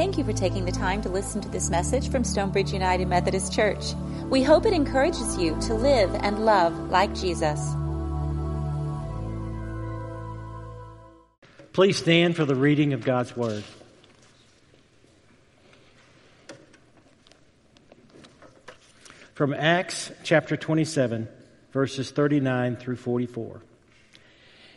Thank 0.00 0.16
you 0.16 0.24
for 0.24 0.32
taking 0.32 0.64
the 0.64 0.72
time 0.72 1.02
to 1.02 1.10
listen 1.10 1.42
to 1.42 1.48
this 1.50 1.68
message 1.68 2.08
from 2.08 2.24
Stonebridge 2.24 2.72
United 2.72 3.06
Methodist 3.06 3.52
Church. 3.52 3.92
We 4.30 4.42
hope 4.42 4.64
it 4.64 4.72
encourages 4.72 5.36
you 5.36 5.60
to 5.60 5.74
live 5.74 6.14
and 6.14 6.46
love 6.46 6.72
like 6.88 7.14
Jesus. 7.14 7.60
Please 11.74 11.98
stand 11.98 12.34
for 12.34 12.46
the 12.46 12.54
reading 12.54 12.94
of 12.94 13.04
God's 13.04 13.36
Word. 13.36 13.62
From 19.34 19.52
Acts 19.52 20.10
chapter 20.24 20.56
27, 20.56 21.28
verses 21.72 22.10
39 22.10 22.76
through 22.76 22.96
44. 22.96 23.60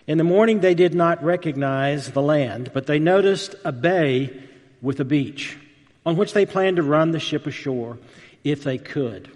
In 0.05 0.17
the 0.17 0.25
morning 0.25 0.59
they 0.59 0.75
did 0.75 0.93
not 0.93 1.23
recognize 1.23 2.11
the 2.11 2.21
land, 2.21 2.71
but 2.73 2.87
they 2.87 2.99
noticed 2.99 3.55
a 3.63 3.71
bay 3.71 4.49
with 4.83 4.99
a 4.99 5.05
beach, 5.05 5.57
on 6.05 6.17
which 6.17 6.33
they 6.33 6.45
planned 6.45 6.75
to 6.75 6.83
run 6.83 7.09
the 7.11 7.19
ship 7.19 7.47
ashore 7.47 7.97
if 8.43 8.63
they 8.63 8.77
could. 8.77 9.31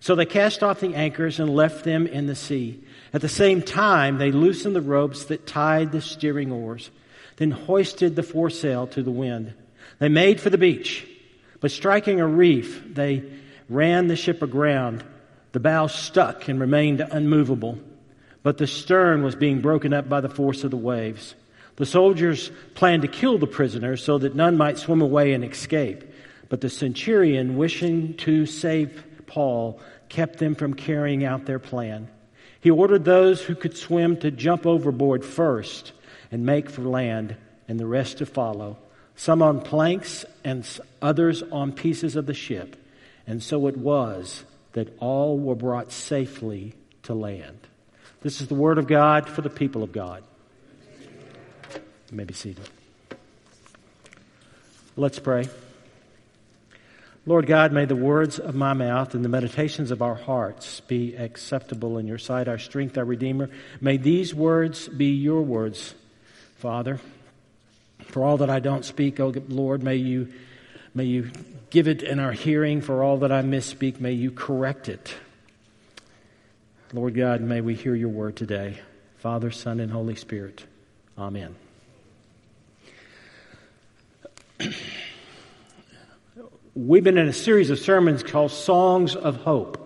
So 0.00 0.14
they 0.14 0.24
cast 0.24 0.62
off 0.62 0.80
the 0.80 0.94
anchors 0.94 1.38
and 1.38 1.54
left 1.54 1.84
them 1.84 2.06
in 2.06 2.26
the 2.26 2.34
sea. 2.34 2.82
At 3.12 3.20
the 3.20 3.28
same 3.28 3.60
time, 3.60 4.18
they 4.18 4.32
loosened 4.32 4.74
the 4.74 4.80
ropes 4.80 5.26
that 5.26 5.46
tied 5.46 5.92
the 5.92 6.00
steering 6.00 6.50
oars, 6.50 6.90
then 7.36 7.50
hoisted 7.50 8.16
the 8.16 8.22
foresail 8.22 8.86
to 8.88 9.02
the 9.02 9.10
wind. 9.10 9.52
They 9.98 10.08
made 10.08 10.40
for 10.40 10.50
the 10.50 10.58
beach, 10.58 11.06
but 11.60 11.70
striking 11.70 12.20
a 12.20 12.26
reef, 12.26 12.82
they 12.94 13.24
ran 13.68 14.06
the 14.06 14.16
ship 14.16 14.42
aground. 14.42 15.04
The 15.52 15.60
bow 15.60 15.86
stuck 15.86 16.48
and 16.48 16.60
remained 16.60 17.00
unmovable, 17.00 17.78
but 18.42 18.58
the 18.58 18.66
stern 18.66 19.22
was 19.22 19.36
being 19.36 19.60
broken 19.60 19.92
up 19.92 20.08
by 20.08 20.20
the 20.20 20.28
force 20.28 20.64
of 20.64 20.70
the 20.70 20.76
waves. 20.76 21.34
The 21.76 21.86
soldiers 21.86 22.50
planned 22.74 23.02
to 23.02 23.08
kill 23.08 23.38
the 23.38 23.46
prisoners 23.46 24.04
so 24.04 24.18
that 24.18 24.34
none 24.34 24.56
might 24.56 24.78
swim 24.78 25.00
away 25.00 25.32
and 25.32 25.44
escape. 25.44 26.04
But 26.48 26.60
the 26.60 26.68
centurion, 26.68 27.56
wishing 27.56 28.14
to 28.18 28.44
save 28.44 29.02
Paul, 29.26 29.80
kept 30.08 30.38
them 30.38 30.54
from 30.54 30.74
carrying 30.74 31.24
out 31.24 31.46
their 31.46 31.58
plan. 31.58 32.08
He 32.60 32.70
ordered 32.70 33.04
those 33.04 33.40
who 33.40 33.54
could 33.54 33.76
swim 33.76 34.18
to 34.18 34.30
jump 34.30 34.66
overboard 34.66 35.24
first 35.24 35.92
and 36.30 36.44
make 36.44 36.68
for 36.70 36.82
land, 36.82 37.36
and 37.68 37.80
the 37.80 37.86
rest 37.86 38.18
to 38.18 38.26
follow, 38.26 38.76
some 39.16 39.42
on 39.42 39.60
planks 39.60 40.24
and 40.44 40.66
others 41.00 41.42
on 41.50 41.72
pieces 41.72 42.16
of 42.16 42.26
the 42.26 42.34
ship. 42.34 42.76
And 43.26 43.42
so 43.42 43.66
it 43.66 43.76
was 43.76 44.44
that 44.72 44.94
all 45.00 45.38
were 45.38 45.54
brought 45.54 45.92
safely 45.92 46.74
to 47.04 47.14
land. 47.14 47.58
This 48.20 48.40
is 48.40 48.48
the 48.48 48.54
word 48.54 48.78
of 48.78 48.86
God 48.86 49.28
for 49.28 49.40
the 49.40 49.50
people 49.50 49.82
of 49.82 49.92
God. 49.92 50.22
You 52.12 52.18
may 52.18 52.24
be 52.24 52.34
seated. 52.34 52.68
Let's 54.96 55.18
pray. 55.18 55.48
Lord 57.24 57.46
God, 57.46 57.72
may 57.72 57.86
the 57.86 57.96
words 57.96 58.38
of 58.38 58.54
my 58.54 58.74
mouth 58.74 59.14
and 59.14 59.24
the 59.24 59.30
meditations 59.30 59.90
of 59.90 60.02
our 60.02 60.16
hearts 60.16 60.80
be 60.80 61.16
acceptable 61.16 61.96
in 61.96 62.06
your 62.06 62.18
sight, 62.18 62.48
our 62.48 62.58
strength, 62.58 62.98
our 62.98 63.04
Redeemer. 63.04 63.48
May 63.80 63.96
these 63.96 64.34
words 64.34 64.88
be 64.88 65.12
your 65.12 65.40
words, 65.40 65.94
Father. 66.56 67.00
For 68.08 68.22
all 68.22 68.36
that 68.38 68.50
I 68.50 68.60
don't 68.60 68.84
speak, 68.84 69.18
oh 69.18 69.32
Lord, 69.48 69.82
may 69.82 69.96
you, 69.96 70.34
may 70.94 71.04
you 71.04 71.30
give 71.70 71.88
it 71.88 72.02
in 72.02 72.18
our 72.18 72.32
hearing. 72.32 72.82
For 72.82 73.02
all 73.02 73.18
that 73.18 73.32
I 73.32 73.40
misspeak, 73.40 74.00
may 74.00 74.12
you 74.12 74.30
correct 74.32 74.90
it. 74.90 75.14
Lord 76.92 77.14
God, 77.14 77.40
may 77.40 77.62
we 77.62 77.74
hear 77.74 77.94
your 77.94 78.10
word 78.10 78.36
today. 78.36 78.80
Father, 79.20 79.50
Son, 79.50 79.80
and 79.80 79.90
Holy 79.90 80.16
Spirit. 80.16 80.66
Amen. 81.16 81.54
We've 86.74 87.04
been 87.04 87.18
in 87.18 87.28
a 87.28 87.32
series 87.32 87.70
of 87.70 87.78
sermons 87.78 88.22
called 88.22 88.50
Songs 88.50 89.16
of 89.16 89.36
Hope, 89.36 89.78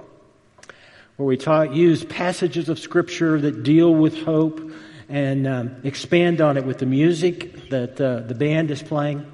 where 1.17 1.27
we 1.27 1.37
talk, 1.37 1.75
use 1.75 2.05
passages 2.05 2.69
of 2.69 2.79
Scripture 2.79 3.41
that 3.41 3.63
deal 3.63 3.95
with 3.95 4.23
hope 4.23 4.73
and 5.09 5.47
um, 5.47 5.77
expand 5.85 6.41
on 6.41 6.57
it 6.57 6.65
with 6.65 6.79
the 6.79 6.87
music 6.87 7.71
that 7.71 8.01
uh, 8.01 8.21
the 8.21 8.35
band 8.35 8.71
is 8.71 8.83
playing. 8.83 9.31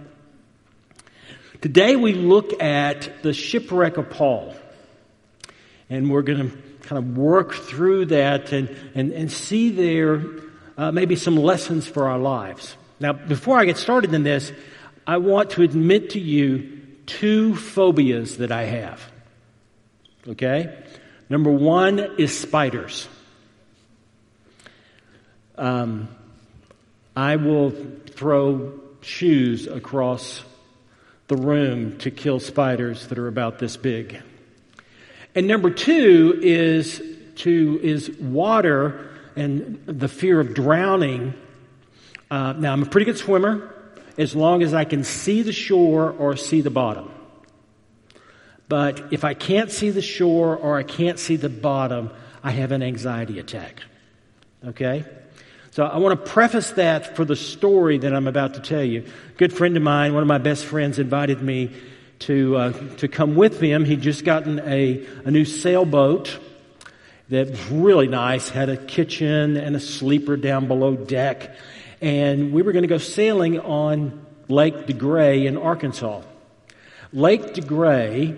Today 1.60 1.97
we 1.97 2.14
look 2.14 2.60
at 2.62 3.22
the 3.22 3.32
shipwreck 3.32 3.97
of 3.97 4.10
Paul, 4.10 4.54
and 5.88 6.10
we're 6.10 6.22
going 6.22 6.50
to 6.50 6.56
kind 6.82 6.98
of 6.98 7.16
work 7.16 7.54
through 7.54 8.06
that 8.06 8.52
and, 8.52 8.75
and, 8.94 9.12
and 9.12 9.31
see 9.31 9.70
there 9.70 10.22
uh, 10.76 10.91
maybe 10.91 11.16
some 11.16 11.36
lessons 11.36 11.86
for 11.86 12.08
our 12.08 12.19
lives. 12.19 12.76
Now, 12.98 13.12
before 13.12 13.58
I 13.58 13.64
get 13.64 13.78
started 13.78 14.14
in 14.14 14.22
this, 14.22 14.52
I 15.06 15.16
want 15.16 15.50
to 15.50 15.62
admit 15.62 16.10
to 16.10 16.20
you 16.20 16.80
two 17.06 17.56
phobias 17.56 18.36
that 18.38 18.52
I 18.52 18.64
have. 18.64 19.02
Okay? 20.28 20.76
Number 21.28 21.50
one 21.50 21.98
is 22.18 22.38
spiders. 22.38 23.08
Um, 25.56 26.08
I 27.16 27.36
will 27.36 27.70
throw 28.10 28.80
shoes 29.00 29.66
across 29.66 30.42
the 31.28 31.36
room 31.36 31.98
to 31.98 32.10
kill 32.10 32.40
spiders 32.40 33.08
that 33.08 33.19
are 33.19 33.28
about 33.28 33.58
this 33.58 33.76
big. 33.76 34.22
And 35.34 35.48
number 35.48 35.70
two 35.70 36.38
is 36.42 37.02
to 37.36 37.80
is 37.82 38.10
water 38.10 39.10
and 39.34 39.82
the 39.86 40.08
fear 40.08 40.40
of 40.40 40.54
drowning. 40.54 41.34
Uh, 42.30 42.52
now 42.52 42.72
I'm 42.72 42.82
a 42.82 42.86
pretty 42.86 43.06
good 43.06 43.19
swimmer 43.19 43.72
as 44.19 44.37
long 44.37 44.62
as 44.62 44.75
I 44.75 44.84
can 44.84 45.05
see 45.05 45.43
the 45.43 45.53
shore 45.53 46.11
or 46.11 46.37
see 46.37 46.61
the 46.61 46.71
bottom. 46.71 47.11
But 48.69 49.12
if 49.12 49.25
I 49.25 49.34
can't 49.34 49.71
see 49.71 49.91
the 49.91 50.03
shore 50.03 50.56
or 50.56 50.78
I 50.78 50.83
can't 50.83 51.19
see 51.19 51.37
the 51.37 51.49
bottom, 51.49 52.11
I 52.43 52.53
have 52.53 52.73
an 52.73 52.83
anxiety 52.83 53.39
attack. 53.39 53.83
Okay? 54.65 55.05
So 55.73 55.84
I 55.84 55.99
want 55.99 56.19
to 56.19 56.31
preface 56.31 56.71
that 56.73 57.17
for 57.17 57.25
the 57.25 57.37
story 57.37 57.99
that 57.99 58.15
I'm 58.15 58.28
about 58.28 58.55
to 58.55 58.61
tell 58.61 58.84
you. 58.84 59.05
A 59.05 59.39
good 59.39 59.53
friend 59.53 59.77
of 59.77 59.83
mine, 59.83 60.15
one 60.15 60.23
of 60.23 60.29
my 60.29 60.39
best 60.39 60.67
friends, 60.67 60.99
invited 60.99 61.43
me 61.43 61.71
to 62.21 62.56
uh, 62.56 62.73
to 62.97 63.09
come 63.09 63.34
with 63.34 63.61
him. 63.61 63.84
He'd 63.84 64.03
just 64.03 64.25
gotten 64.25 64.61
a, 64.61 65.06
a 65.25 65.31
new 65.31 65.44
sailboat 65.44 66.39
that 67.31 67.50
was 67.50 67.71
really 67.71 68.06
nice, 68.06 68.49
had 68.49 68.69
a 68.69 68.77
kitchen 68.77 69.56
and 69.56 69.75
a 69.75 69.81
sleeper 69.81 70.37
down 70.37 70.69
below 70.69 70.94
deck 70.94 71.56
and 72.02 72.52
we 72.52 72.62
were 72.62 72.72
going 72.72 72.82
to 72.82 72.88
go 72.88 72.98
sailing 72.98 73.60
on 73.60 74.26
Lake 74.48 74.86
DeGray 74.86 75.46
in 75.46 75.56
Arkansas. 75.56 76.22
Lake 77.12 77.54
DeGray 77.54 78.36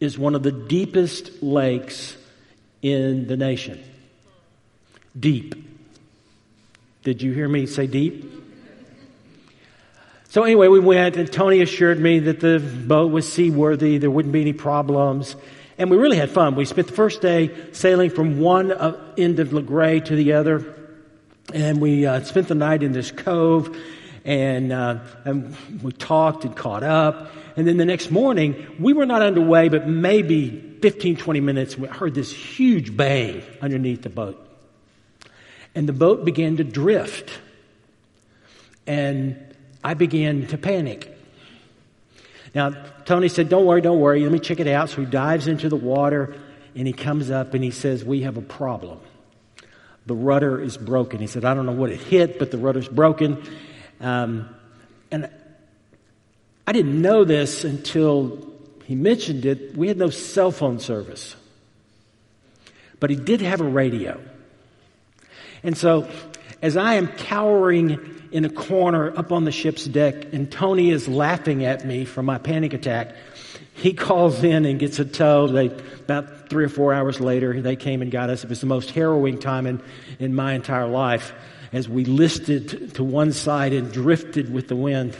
is 0.00 0.18
one 0.18 0.34
of 0.34 0.42
the 0.42 0.50
deepest 0.50 1.40
lakes 1.40 2.16
in 2.82 3.28
the 3.28 3.36
nation. 3.36 3.82
Deep. 5.18 5.54
Did 7.04 7.22
you 7.22 7.32
hear 7.32 7.48
me 7.48 7.66
say 7.66 7.86
deep? 7.86 8.26
So 10.28 10.42
anyway, 10.42 10.68
we 10.68 10.80
went 10.80 11.16
and 11.16 11.30
Tony 11.30 11.60
assured 11.60 12.00
me 12.00 12.18
that 12.20 12.40
the 12.40 12.58
boat 12.58 13.12
was 13.12 13.32
seaworthy, 13.32 13.98
there 13.98 14.10
wouldn't 14.10 14.32
be 14.32 14.40
any 14.40 14.52
problems. 14.52 15.36
And 15.78 15.90
we 15.90 15.96
really 15.96 16.16
had 16.16 16.30
fun. 16.30 16.56
We 16.56 16.64
spent 16.64 16.88
the 16.88 16.94
first 16.94 17.22
day 17.22 17.50
sailing 17.72 18.10
from 18.10 18.40
one 18.40 18.72
end 19.16 19.38
of 19.38 19.48
DeGray 19.48 20.04
to 20.06 20.16
the 20.16 20.32
other. 20.32 20.79
And 21.52 21.80
we 21.80 22.06
uh, 22.06 22.22
spent 22.22 22.48
the 22.48 22.54
night 22.54 22.82
in 22.82 22.92
this 22.92 23.10
cove 23.10 23.76
and, 24.24 24.72
uh, 24.72 24.98
and 25.24 25.56
we 25.82 25.92
talked 25.92 26.44
and 26.44 26.54
caught 26.54 26.82
up. 26.82 27.32
And 27.56 27.66
then 27.66 27.76
the 27.76 27.84
next 27.84 28.10
morning, 28.10 28.76
we 28.78 28.92
were 28.92 29.06
not 29.06 29.22
underway, 29.22 29.68
but 29.68 29.88
maybe 29.88 30.78
15, 30.82 31.16
20 31.16 31.40
minutes, 31.40 31.76
we 31.76 31.88
heard 31.88 32.14
this 32.14 32.32
huge 32.32 32.96
bang 32.96 33.42
underneath 33.60 34.02
the 34.02 34.10
boat. 34.10 34.46
And 35.74 35.88
the 35.88 35.92
boat 35.92 36.24
began 36.24 36.56
to 36.58 36.64
drift. 36.64 37.30
And 38.86 39.54
I 39.82 39.94
began 39.94 40.46
to 40.48 40.58
panic. 40.58 41.16
Now, 42.54 42.70
Tony 43.04 43.28
said, 43.28 43.48
Don't 43.48 43.66
worry, 43.66 43.80
don't 43.80 44.00
worry, 44.00 44.22
let 44.22 44.32
me 44.32 44.40
check 44.40 44.60
it 44.60 44.66
out. 44.66 44.90
So 44.90 45.00
he 45.00 45.06
dives 45.06 45.46
into 45.46 45.68
the 45.68 45.76
water 45.76 46.34
and 46.74 46.86
he 46.86 46.92
comes 46.92 47.30
up 47.30 47.54
and 47.54 47.62
he 47.62 47.70
says, 47.70 48.04
We 48.04 48.22
have 48.22 48.36
a 48.36 48.42
problem 48.42 49.00
the 50.06 50.14
rudder 50.14 50.60
is 50.60 50.76
broken. 50.76 51.20
He 51.20 51.26
said, 51.26 51.44
I 51.44 51.54
don't 51.54 51.66
know 51.66 51.72
what 51.72 51.90
it 51.90 52.00
hit, 52.00 52.38
but 52.38 52.50
the 52.50 52.58
rudder's 52.58 52.88
broken. 52.88 53.42
Um, 54.00 54.48
and 55.10 55.30
I 56.66 56.72
didn't 56.72 57.00
know 57.00 57.24
this 57.24 57.64
until 57.64 58.48
he 58.84 58.94
mentioned 58.94 59.44
it. 59.46 59.76
We 59.76 59.88
had 59.88 59.98
no 59.98 60.10
cell 60.10 60.50
phone 60.50 60.78
service, 60.78 61.36
but 62.98 63.10
he 63.10 63.16
did 63.16 63.40
have 63.40 63.60
a 63.60 63.64
radio. 63.64 64.20
And 65.62 65.76
so, 65.76 66.08
as 66.62 66.76
I 66.76 66.94
am 66.94 67.08
cowering 67.08 68.22
in 68.32 68.44
a 68.44 68.50
corner 68.50 69.16
up 69.16 69.32
on 69.32 69.44
the 69.44 69.52
ship's 69.52 69.84
deck, 69.84 70.32
and 70.32 70.50
Tony 70.50 70.90
is 70.90 71.08
laughing 71.08 71.64
at 71.64 71.84
me 71.84 72.04
from 72.04 72.26
my 72.26 72.38
panic 72.38 72.72
attack, 72.72 73.14
he 73.74 73.92
calls 73.92 74.42
in 74.42 74.64
and 74.64 74.78
gets 74.78 74.98
a 74.98 75.04
tow. 75.04 75.48
They, 75.48 75.66
about 75.66 76.39
three 76.50 76.64
or 76.64 76.68
four 76.68 76.92
hours 76.92 77.20
later, 77.20 77.62
they 77.62 77.76
came 77.76 78.02
and 78.02 78.10
got 78.10 78.28
us. 78.28 78.44
It 78.44 78.50
was 78.50 78.60
the 78.60 78.66
most 78.66 78.90
harrowing 78.90 79.38
time 79.38 79.66
in, 79.66 79.80
in 80.18 80.34
my 80.34 80.52
entire 80.52 80.86
life 80.86 81.32
as 81.72 81.88
we 81.88 82.04
listed 82.04 82.94
to 82.96 83.04
one 83.04 83.32
side 83.32 83.72
and 83.72 83.92
drifted 83.92 84.52
with 84.52 84.68
the 84.68 84.76
wind. 84.76 85.16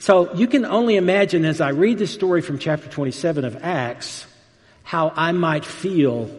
So 0.00 0.34
you 0.34 0.48
can 0.48 0.64
only 0.64 0.96
imagine 0.96 1.44
as 1.44 1.60
I 1.60 1.70
read 1.70 1.98
the 1.98 2.06
story 2.06 2.42
from 2.42 2.58
chapter 2.58 2.88
27 2.88 3.44
of 3.44 3.64
Acts 3.64 4.26
how 4.82 5.12
I 5.16 5.32
might 5.32 5.64
feel 5.64 6.30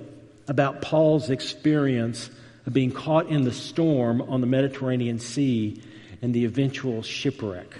about 0.47 0.81
Paul's 0.81 1.29
experience 1.29 2.29
of 2.67 2.73
being 2.73 2.91
caught 2.91 3.27
in 3.27 3.43
the 3.43 3.51
storm 3.51 4.21
on 4.21 4.41
the 4.41 4.47
Mediterranean 4.47 5.19
Sea 5.19 5.81
and 6.21 6.33
the 6.33 6.45
eventual 6.45 7.01
shipwreck. 7.01 7.73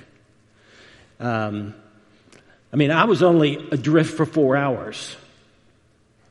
Um, 1.19 1.75
I 2.74 2.78
mean, 2.78 2.92
I 2.92 3.06
was 3.06 3.21
only 3.21 3.56
adrift 3.71 4.18
for 4.18 4.25
four 4.25 4.56
hours. 4.57 5.16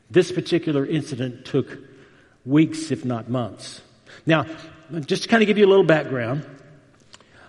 This 0.09 0.31
particular 0.31 0.85
incident 0.85 1.45
took 1.45 1.77
weeks, 2.45 2.91
if 2.91 3.05
not 3.05 3.29
months. 3.29 3.81
Now, 4.25 4.45
just 5.05 5.23
to 5.23 5.29
kind 5.29 5.41
of 5.41 5.47
give 5.47 5.57
you 5.57 5.65
a 5.65 5.69
little 5.69 5.85
background, 5.85 6.45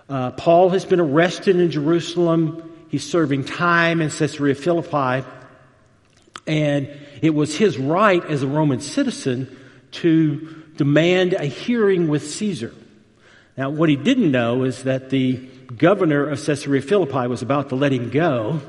uh, 0.09 0.31
Paul 0.31 0.69
has 0.69 0.85
been 0.85 0.99
arrested 0.99 1.57
in 1.57 1.69
Jerusalem. 1.69 2.85
He's 2.89 3.07
serving 3.07 3.45
time 3.45 4.01
in 4.01 4.09
Caesarea 4.09 4.55
Philippi. 4.55 5.27
And 6.47 6.89
it 7.21 7.31
was 7.31 7.55
his 7.55 7.77
right 7.77 8.23
as 8.25 8.41
a 8.41 8.47
Roman 8.47 8.79
citizen 8.79 9.55
to 9.91 10.63
demand 10.77 11.33
a 11.33 11.45
hearing 11.45 12.07
with 12.07 12.27
Caesar. 12.29 12.73
Now, 13.57 13.69
what 13.69 13.89
he 13.89 13.95
didn't 13.95 14.31
know 14.31 14.63
is 14.63 14.83
that 14.83 15.09
the 15.09 15.35
governor 15.75 16.27
of 16.27 16.43
Caesarea 16.43 16.81
Philippi 16.81 17.27
was 17.27 17.41
about 17.41 17.69
to 17.69 17.75
let 17.75 17.91
him 17.91 18.09
go, 18.09 18.61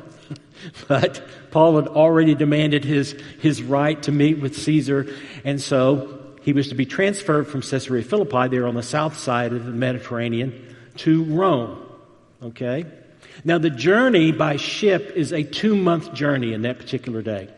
but 0.88 1.22
Paul 1.50 1.76
had 1.76 1.88
already 1.88 2.34
demanded 2.34 2.84
his, 2.84 3.12
his 3.40 3.62
right 3.62 4.02
to 4.04 4.12
meet 4.12 4.40
with 4.40 4.56
Caesar, 4.56 5.06
and 5.44 5.60
so 5.60 6.18
he 6.42 6.52
was 6.52 6.68
to 6.68 6.74
be 6.74 6.86
transferred 6.86 7.46
from 7.46 7.62
Caesarea 7.62 8.02
Philippi, 8.02 8.48
there 8.48 8.66
on 8.66 8.74
the 8.74 8.82
south 8.82 9.18
side 9.18 9.52
of 9.52 9.66
the 9.66 9.72
Mediterranean, 9.72 10.76
to 10.96 11.24
Rome. 11.24 11.84
Okay? 12.42 12.86
Now, 13.44 13.58
the 13.58 13.70
journey 13.70 14.32
by 14.32 14.56
ship 14.56 15.12
is 15.14 15.32
a 15.32 15.42
two 15.42 15.76
month 15.76 16.12
journey 16.14 16.52
in 16.52 16.62
that 16.62 16.78
particular 16.78 17.22
day. 17.22 17.48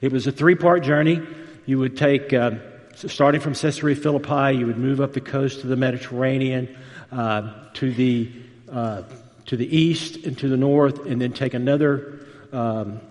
It 0.00 0.12
was 0.12 0.26
a 0.26 0.32
three 0.32 0.54
part 0.54 0.82
journey. 0.82 1.22
You 1.66 1.78
would 1.78 1.96
take, 1.96 2.32
uh, 2.32 2.52
starting 2.94 3.40
from 3.40 3.54
Caesarea 3.54 3.96
Philippi, 3.96 4.58
you 4.58 4.66
would 4.66 4.78
move 4.78 5.00
up 5.00 5.12
the 5.12 5.20
coast 5.20 5.60
to 5.60 5.66
the 5.66 5.76
Mediterranean, 5.76 6.76
uh, 7.10 7.52
to 7.74 7.92
the 7.92 8.30
uh, 8.70 9.02
to 9.52 9.56
the 9.58 9.76
east 9.76 10.24
and 10.24 10.38
to 10.38 10.48
the 10.48 10.56
north, 10.56 11.04
and 11.04 11.20
then 11.20 11.30
take 11.30 11.52
another 11.52 12.24
um, 12.54 13.02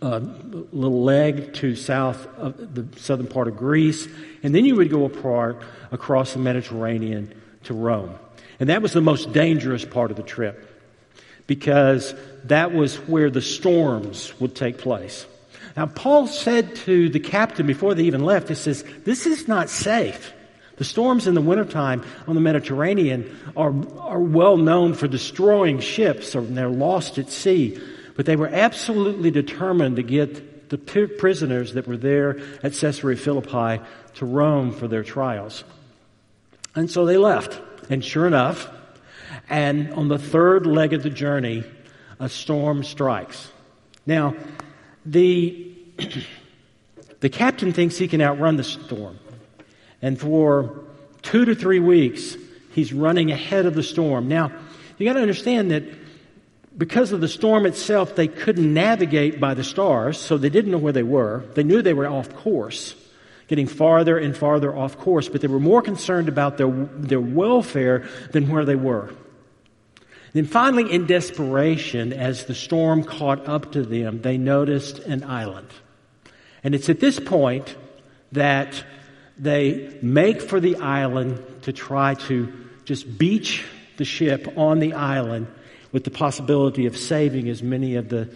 uh, 0.00 0.20
little 0.20 1.02
leg 1.02 1.52
to 1.54 1.74
south 1.74 2.28
of 2.38 2.72
the 2.72 2.86
southern 3.00 3.26
part 3.26 3.48
of 3.48 3.56
Greece, 3.56 4.06
and 4.44 4.54
then 4.54 4.64
you 4.64 4.76
would 4.76 4.90
go 4.90 5.04
apart 5.04 5.60
across 5.90 6.34
the 6.34 6.38
Mediterranean 6.38 7.34
to 7.64 7.74
Rome. 7.74 8.14
And 8.60 8.68
that 8.68 8.80
was 8.80 8.92
the 8.92 9.00
most 9.00 9.32
dangerous 9.32 9.84
part 9.84 10.12
of 10.12 10.16
the 10.16 10.22
trip 10.22 10.70
because 11.48 12.14
that 12.44 12.72
was 12.72 12.94
where 12.94 13.28
the 13.28 13.42
storms 13.42 14.38
would 14.38 14.54
take 14.54 14.78
place. 14.78 15.26
Now, 15.76 15.86
Paul 15.86 16.28
said 16.28 16.76
to 16.76 17.08
the 17.08 17.18
captain 17.18 17.66
before 17.66 17.96
they 17.96 18.04
even 18.04 18.22
left, 18.22 18.50
he 18.50 18.54
says, 18.54 18.84
This 19.02 19.26
is 19.26 19.48
not 19.48 19.68
safe. 19.68 20.32
The 20.76 20.84
storms 20.84 21.26
in 21.26 21.34
the 21.34 21.40
wintertime 21.40 22.04
on 22.26 22.34
the 22.34 22.40
Mediterranean 22.40 23.36
are, 23.56 23.74
are 24.00 24.20
well 24.20 24.56
known 24.56 24.94
for 24.94 25.06
destroying 25.06 25.80
ships, 25.80 26.34
and 26.34 26.56
they're 26.56 26.68
lost 26.68 27.18
at 27.18 27.30
sea. 27.30 27.78
But 28.16 28.26
they 28.26 28.36
were 28.36 28.48
absolutely 28.48 29.30
determined 29.30 29.96
to 29.96 30.02
get 30.02 30.70
the 30.70 30.78
prisoners 30.78 31.74
that 31.74 31.86
were 31.86 31.96
there 31.96 32.40
at 32.62 32.72
Caesarea 32.72 33.16
Philippi 33.16 33.82
to 34.14 34.26
Rome 34.26 34.72
for 34.72 34.88
their 34.88 35.04
trials. 35.04 35.64
And 36.74 36.90
so 36.90 37.06
they 37.06 37.16
left. 37.16 37.60
And 37.90 38.04
sure 38.04 38.26
enough, 38.26 38.70
and 39.48 39.92
on 39.92 40.08
the 40.08 40.18
third 40.18 40.66
leg 40.66 40.92
of 40.92 41.02
the 41.02 41.10
journey, 41.10 41.64
a 42.18 42.28
storm 42.28 42.82
strikes. 42.82 43.50
Now, 44.06 44.34
the, 45.04 45.72
the 47.20 47.28
captain 47.28 47.72
thinks 47.72 47.98
he 47.98 48.08
can 48.08 48.22
outrun 48.22 48.56
the 48.56 48.64
storm. 48.64 49.18
And 50.04 50.20
for 50.20 50.84
two 51.22 51.46
to 51.46 51.54
three 51.54 51.80
weeks, 51.80 52.36
he's 52.72 52.92
running 52.92 53.30
ahead 53.32 53.64
of 53.64 53.74
the 53.74 53.82
storm. 53.82 54.28
Now, 54.28 54.52
you 54.98 55.06
got 55.06 55.14
to 55.14 55.22
understand 55.22 55.70
that 55.70 55.82
because 56.76 57.12
of 57.12 57.22
the 57.22 57.28
storm 57.28 57.64
itself, 57.64 58.14
they 58.14 58.28
couldn't 58.28 58.74
navigate 58.74 59.40
by 59.40 59.54
the 59.54 59.64
stars, 59.64 60.20
so 60.20 60.36
they 60.36 60.50
didn't 60.50 60.72
know 60.72 60.76
where 60.76 60.92
they 60.92 61.02
were. 61.02 61.46
They 61.54 61.62
knew 61.62 61.80
they 61.80 61.94
were 61.94 62.06
off 62.06 62.36
course, 62.36 62.94
getting 63.48 63.66
farther 63.66 64.18
and 64.18 64.36
farther 64.36 64.76
off 64.76 64.98
course, 64.98 65.30
but 65.30 65.40
they 65.40 65.48
were 65.48 65.58
more 65.58 65.80
concerned 65.80 66.28
about 66.28 66.58
their, 66.58 66.70
their 66.70 67.18
welfare 67.18 68.06
than 68.32 68.50
where 68.50 68.66
they 68.66 68.76
were. 68.76 69.10
Then 70.34 70.44
finally, 70.44 70.92
in 70.92 71.06
desperation, 71.06 72.12
as 72.12 72.44
the 72.44 72.54
storm 72.54 73.04
caught 73.04 73.48
up 73.48 73.72
to 73.72 73.82
them, 73.82 74.20
they 74.20 74.36
noticed 74.36 74.98
an 74.98 75.24
island. 75.24 75.68
And 76.62 76.74
it's 76.74 76.90
at 76.90 77.00
this 77.00 77.18
point 77.18 77.74
that 78.32 78.84
they 79.38 79.96
make 80.00 80.40
for 80.40 80.60
the 80.60 80.76
island 80.76 81.42
to 81.62 81.72
try 81.72 82.14
to 82.14 82.52
just 82.84 83.18
beach 83.18 83.64
the 83.96 84.04
ship 84.04 84.56
on 84.56 84.78
the 84.78 84.92
island 84.92 85.46
with 85.92 86.04
the 86.04 86.10
possibility 86.10 86.86
of 86.86 86.96
saving 86.96 87.48
as 87.48 87.62
many 87.62 87.96
of 87.96 88.08
the, 88.08 88.28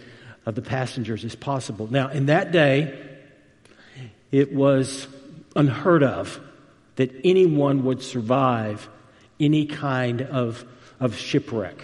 of 0.45 0.55
the 0.55 0.61
passengers 0.61 1.25
as 1.25 1.35
possible. 1.35 1.87
Now, 1.91 2.09
in 2.09 2.27
that 2.27 2.51
day, 2.51 3.07
it 4.31 4.53
was 4.53 5.07
unheard 5.55 6.03
of 6.03 6.39
that 6.95 7.11
anyone 7.23 7.83
would 7.85 8.01
survive 8.01 8.89
any 9.39 9.65
kind 9.65 10.21
of, 10.21 10.65
of 10.99 11.15
shipwreck. 11.15 11.83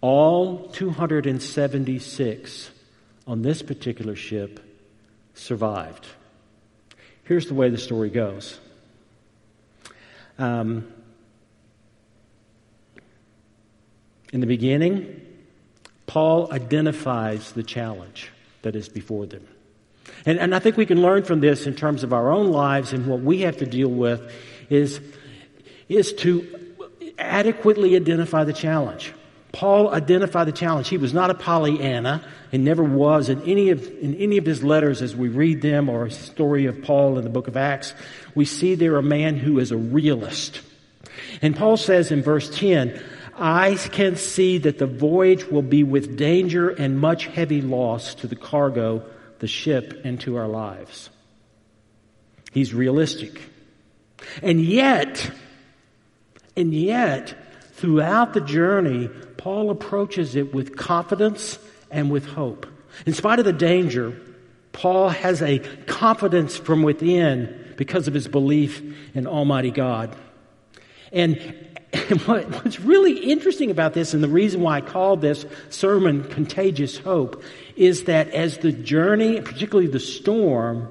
All 0.00 0.68
276 0.68 2.70
on 3.26 3.42
this 3.42 3.62
particular 3.62 4.16
ship 4.16 4.60
survived. 5.34 6.06
Here's 7.30 7.46
the 7.46 7.54
way 7.54 7.70
the 7.70 7.78
story 7.78 8.10
goes. 8.10 8.58
Um, 10.36 10.92
In 14.32 14.40
the 14.40 14.48
beginning, 14.48 15.20
Paul 16.06 16.52
identifies 16.52 17.52
the 17.52 17.62
challenge 17.62 18.32
that 18.62 18.74
is 18.74 18.88
before 18.88 19.26
them. 19.26 19.46
And, 20.26 20.40
and 20.40 20.56
I 20.56 20.58
think 20.58 20.76
we 20.76 20.86
can 20.86 21.02
learn 21.02 21.22
from 21.22 21.38
this 21.38 21.68
in 21.68 21.76
terms 21.76 22.02
of 22.02 22.12
our 22.12 22.32
own 22.32 22.50
lives 22.50 22.92
and 22.92 23.06
what 23.06 23.20
we 23.20 23.42
have 23.42 23.58
to 23.58 23.66
deal 23.66 23.90
with 23.90 24.32
is, 24.68 25.00
is 25.88 26.12
to 26.14 26.46
adequately 27.16 27.94
identify 27.94 28.42
the 28.42 28.52
challenge. 28.52 29.12
Paul 29.60 29.92
identified 29.92 30.48
the 30.48 30.52
challenge. 30.52 30.88
He 30.88 30.96
was 30.96 31.12
not 31.12 31.28
a 31.28 31.34
Pollyanna 31.34 32.26
and 32.50 32.64
never 32.64 32.82
was 32.82 33.28
in 33.28 33.42
any 33.42 33.68
of, 33.68 33.86
in 33.98 34.14
any 34.14 34.38
of 34.38 34.46
his 34.46 34.64
letters 34.64 35.02
as 35.02 35.14
we 35.14 35.28
read 35.28 35.60
them 35.60 35.90
or 35.90 36.06
a 36.06 36.10
story 36.10 36.64
of 36.64 36.80
Paul 36.80 37.18
in 37.18 37.24
the 37.24 37.30
book 37.30 37.46
of 37.46 37.58
Acts. 37.58 37.92
We 38.34 38.46
see 38.46 38.74
there 38.74 38.96
a 38.96 39.02
man 39.02 39.36
who 39.36 39.58
is 39.58 39.70
a 39.70 39.76
realist. 39.76 40.62
And 41.42 41.54
Paul 41.54 41.76
says 41.76 42.10
in 42.10 42.22
verse 42.22 42.48
10, 42.58 43.02
I 43.36 43.74
can 43.74 44.16
see 44.16 44.56
that 44.56 44.78
the 44.78 44.86
voyage 44.86 45.44
will 45.44 45.60
be 45.60 45.82
with 45.84 46.16
danger 46.16 46.70
and 46.70 46.98
much 46.98 47.26
heavy 47.26 47.60
loss 47.60 48.14
to 48.14 48.26
the 48.26 48.36
cargo, 48.36 49.04
the 49.40 49.46
ship, 49.46 50.00
and 50.04 50.18
to 50.22 50.38
our 50.38 50.48
lives. 50.48 51.10
He's 52.50 52.72
realistic. 52.72 53.42
And 54.42 54.58
yet, 54.62 55.30
and 56.56 56.72
yet, 56.72 57.36
throughout 57.80 58.34
the 58.34 58.40
journey, 58.40 59.08
Paul 59.38 59.70
approaches 59.70 60.36
it 60.36 60.52
with 60.52 60.76
confidence 60.76 61.58
and 61.90 62.10
with 62.10 62.26
hope. 62.26 62.66
In 63.06 63.14
spite 63.14 63.38
of 63.38 63.46
the 63.46 63.52
danger, 63.52 64.20
Paul 64.72 65.08
has 65.08 65.40
a 65.40 65.60
confidence 65.86 66.56
from 66.56 66.82
within 66.82 67.74
because 67.76 68.06
of 68.06 68.14
his 68.14 68.28
belief 68.28 68.82
in 69.14 69.26
Almighty 69.26 69.70
God. 69.70 70.14
And 71.10 71.38
and 71.92 72.20
what, 72.22 72.48
what's 72.50 72.78
really 72.78 73.18
interesting 73.18 73.70
about 73.72 73.94
this, 73.94 74.14
and 74.14 74.22
the 74.22 74.28
reason 74.28 74.60
why 74.60 74.76
I 74.76 74.80
called 74.80 75.20
this 75.22 75.44
sermon 75.70 76.22
Contagious 76.22 76.98
Hope, 76.98 77.42
is 77.74 78.04
that 78.04 78.28
as 78.30 78.58
the 78.58 78.70
journey, 78.70 79.40
particularly 79.40 79.90
the 79.90 79.98
storm, 79.98 80.88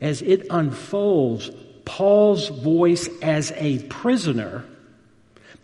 as 0.00 0.22
it 0.22 0.46
unfolds, 0.48 1.50
Paul's 1.84 2.48
voice 2.48 3.10
as 3.20 3.52
a 3.56 3.80
prisoner 3.84 4.64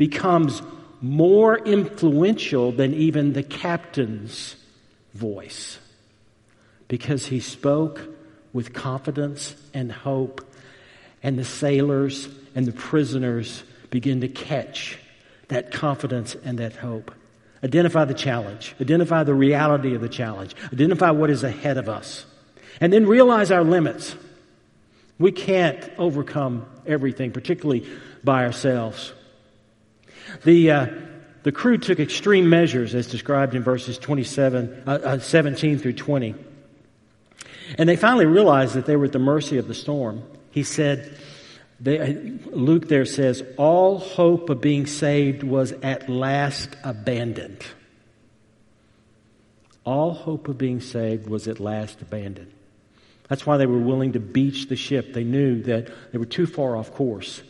becomes 0.01 0.63
more 1.03 1.59
influential 1.59 2.73
than 2.73 2.95
even 2.95 3.35
the 3.35 3.43
captain's 3.43 4.57
voice 5.13 5.79
because 6.89 7.27
he 7.27 7.39
spoke 7.39 8.01
with 8.55 8.73
confidence 8.73 9.55
and 9.75 9.93
hope, 9.93 10.41
and 11.23 11.39
the 11.39 11.45
sailors 11.45 12.31
and 12.55 12.65
the 12.65 12.73
prisoners 12.73 13.63
begin 13.91 14.23
to 14.23 14.29
catch 14.29 14.99
that 15.49 15.71
confidence 15.71 16.35
and 16.47 16.59
that 16.61 16.75
hope. 16.77 17.13
Identify 17.63 18.07
the 18.07 18.15
challenge. 18.15 18.75
Identify 18.81 19.25
the 19.25 19.35
reality 19.35 19.95
of 19.95 20.01
the 20.01 20.09
challenge. 20.09 20.57
Identify 20.73 21.11
what 21.11 21.29
is 21.29 21.45
ahead 21.45 21.77
of 21.77 21.91
us. 21.91 22.25
And 22.81 22.91
then 22.91 23.07
realize 23.07 23.53
our 23.53 23.65
limits. 23.65 24.17
We 25.19 25.31
can't 25.31 25.91
overcome 25.99 26.65
everything, 26.87 27.33
particularly 27.33 27.87
by 28.25 28.47
ourselves. 28.47 29.13
The, 30.45 30.71
uh, 30.71 30.87
the 31.43 31.53
crew 31.53 31.79
took 31.79 32.01
extreme 32.01 32.49
measures 32.49 32.95
as 32.95 33.07
described 33.07 33.55
in 33.55 33.63
verses 33.63 33.99
27, 33.99 34.85
uh, 34.87 34.91
uh, 34.91 35.19
17 35.19 35.79
through 35.79 35.95
20. 35.95 36.35
And 37.79 37.89
they 37.89 37.97
finally 37.97 38.27
realized 38.27 38.75
that 38.75 38.87
they 38.87 38.97
were 38.97 39.07
at 39.07 39.13
the 39.13 39.19
mercy 39.19 39.59
of 39.59 39.69
the 39.69 39.75
storm. 39.75 40.23
He 40.51 40.63
said, 40.63 41.17
they, 41.79 42.15
Luke 42.47 42.89
there 42.89 43.07
says, 43.07 43.43
all 43.57 43.99
hope 43.99 44.51
of 44.51 44.61
being 44.61 44.87
saved 44.87 45.43
was 45.43 45.73
at 45.73 46.09
last 46.09 46.77
abandoned. 46.85 47.65
All 49.85 50.13
hope 50.13 50.49
of 50.49 50.59
being 50.59 50.81
saved 50.81 51.27
was 51.27 51.49
at 51.49 51.59
last 51.59 52.03
abandoned. 52.03 52.53
That's 53.29 53.47
why 53.47 53.57
they 53.57 53.67
were 53.67 53.79
willing 53.79 54.13
to 54.13 54.21
beach 54.21 54.69
the 54.69 54.77
ship. 54.77 55.15
They 55.15 55.25
knew 55.25 55.63
that 55.63 55.89
they 56.13 56.19
were 56.19 56.27
too 56.27 56.47
far 56.47 56.77
off 56.77 56.93
course, 56.93 57.43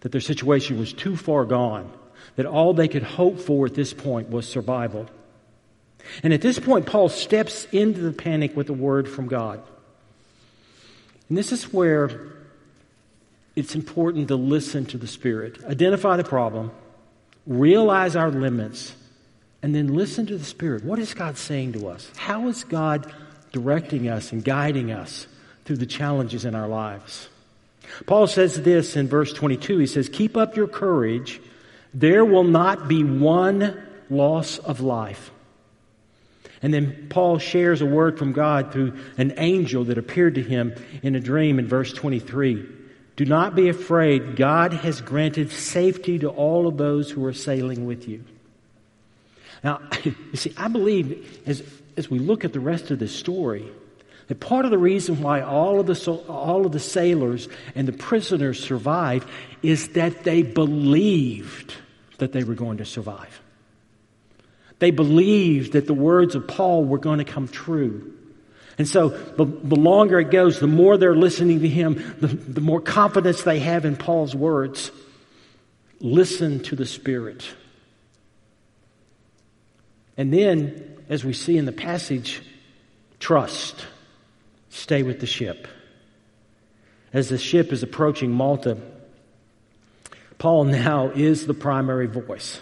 that 0.00 0.12
their 0.12 0.20
situation 0.20 0.78
was 0.78 0.92
too 0.92 1.16
far 1.16 1.44
gone, 1.44 1.90
that 2.36 2.46
all 2.46 2.74
they 2.74 2.88
could 2.88 3.02
hope 3.02 3.40
for 3.40 3.66
at 3.66 3.74
this 3.74 3.92
point 3.92 4.30
was 4.30 4.48
survival. 4.48 5.08
And 6.22 6.32
at 6.32 6.40
this 6.40 6.58
point, 6.58 6.86
Paul 6.86 7.08
steps 7.08 7.66
into 7.72 8.00
the 8.00 8.12
panic 8.12 8.56
with 8.56 8.68
a 8.68 8.74
word 8.74 9.08
from 9.08 9.28
God. 9.28 9.62
And 11.28 11.38
this 11.38 11.52
is 11.52 11.72
where 11.72 12.32
it's 13.54 13.74
important 13.74 14.28
to 14.28 14.36
listen 14.36 14.86
to 14.86 14.98
the 14.98 15.06
Spirit, 15.06 15.62
identify 15.64 16.16
the 16.16 16.24
problem, 16.24 16.72
realize 17.46 18.16
our 18.16 18.30
limits, 18.30 18.94
and 19.62 19.74
then 19.74 19.94
listen 19.94 20.26
to 20.26 20.36
the 20.36 20.44
Spirit. 20.44 20.84
What 20.84 20.98
is 20.98 21.14
God 21.14 21.36
saying 21.36 21.74
to 21.74 21.88
us? 21.88 22.10
How 22.16 22.48
is 22.48 22.64
God 22.64 23.12
directing 23.52 24.08
us 24.08 24.32
and 24.32 24.44
guiding 24.44 24.90
us 24.90 25.26
through 25.64 25.76
the 25.76 25.86
challenges 25.86 26.44
in 26.44 26.54
our 26.54 26.68
lives? 26.68 27.28
Paul 28.06 28.26
says 28.26 28.62
this 28.62 28.96
in 28.96 29.08
verse 29.08 29.32
22. 29.32 29.78
He 29.78 29.86
says, 29.86 30.08
Keep 30.08 30.36
up 30.36 30.56
your 30.56 30.68
courage. 30.68 31.40
There 31.94 32.24
will 32.24 32.44
not 32.44 32.88
be 32.88 33.04
one 33.04 33.80
loss 34.08 34.58
of 34.58 34.80
life. 34.80 35.30
And 36.62 36.72
then 36.72 37.08
Paul 37.10 37.38
shares 37.38 37.82
a 37.82 37.86
word 37.86 38.18
from 38.18 38.32
God 38.32 38.72
through 38.72 38.96
an 39.18 39.34
angel 39.36 39.84
that 39.84 39.98
appeared 39.98 40.36
to 40.36 40.42
him 40.42 40.74
in 41.02 41.16
a 41.16 41.20
dream 41.20 41.58
in 41.58 41.66
verse 41.66 41.92
23. 41.92 42.66
Do 43.16 43.24
not 43.24 43.54
be 43.54 43.68
afraid. 43.68 44.36
God 44.36 44.72
has 44.72 45.00
granted 45.00 45.50
safety 45.50 46.18
to 46.20 46.28
all 46.28 46.66
of 46.66 46.76
those 46.76 47.10
who 47.10 47.24
are 47.26 47.32
sailing 47.32 47.84
with 47.84 48.08
you. 48.08 48.24
Now, 49.64 49.80
you 50.04 50.14
see, 50.34 50.54
I 50.56 50.68
believe 50.68 51.42
as, 51.46 51.62
as 51.96 52.10
we 52.10 52.18
look 52.18 52.44
at 52.44 52.52
the 52.52 52.60
rest 52.60 52.90
of 52.90 52.98
this 52.98 53.14
story, 53.14 53.68
that 54.28 54.40
part 54.40 54.64
of 54.64 54.70
the 54.70 54.78
reason 54.78 55.20
why 55.20 55.40
all 55.40 55.80
of 55.80 55.86
the, 55.86 56.10
all 56.28 56.64
of 56.66 56.72
the 56.72 56.80
sailors 56.80 57.48
and 57.74 57.86
the 57.86 57.92
prisoners 57.92 58.62
survived 58.62 59.28
is 59.62 59.88
that 59.90 60.24
they 60.24 60.42
believed 60.42 61.74
that 62.18 62.32
they 62.32 62.44
were 62.44 62.54
going 62.54 62.78
to 62.78 62.84
survive. 62.84 63.40
They 64.78 64.90
believed 64.90 65.72
that 65.72 65.86
the 65.86 65.94
words 65.94 66.34
of 66.34 66.48
Paul 66.48 66.84
were 66.84 66.98
going 66.98 67.18
to 67.18 67.24
come 67.24 67.48
true. 67.48 68.14
And 68.78 68.88
so 68.88 69.10
the, 69.10 69.44
the 69.44 69.76
longer 69.76 70.18
it 70.18 70.30
goes, 70.30 70.58
the 70.58 70.66
more 70.66 70.96
they're 70.96 71.14
listening 71.14 71.60
to 71.60 71.68
him, 71.68 72.16
the, 72.20 72.28
the 72.28 72.60
more 72.60 72.80
confidence 72.80 73.42
they 73.42 73.60
have 73.60 73.84
in 73.84 73.96
Paul's 73.96 74.34
words. 74.34 74.90
Listen 76.00 76.60
to 76.64 76.76
the 76.76 76.86
Spirit. 76.86 77.44
And 80.16 80.32
then, 80.32 81.04
as 81.08 81.24
we 81.24 81.32
see 81.32 81.56
in 81.56 81.64
the 81.64 81.72
passage, 81.72 82.42
trust. 83.20 83.86
Stay 84.72 85.02
with 85.02 85.20
the 85.20 85.26
ship. 85.26 85.68
As 87.12 87.28
the 87.28 87.36
ship 87.36 87.72
is 87.72 87.82
approaching 87.82 88.32
Malta, 88.32 88.78
Paul 90.38 90.64
now 90.84 91.10
is 91.10 91.46
the 91.46 91.54
primary 91.54 92.06
voice. 92.06 92.58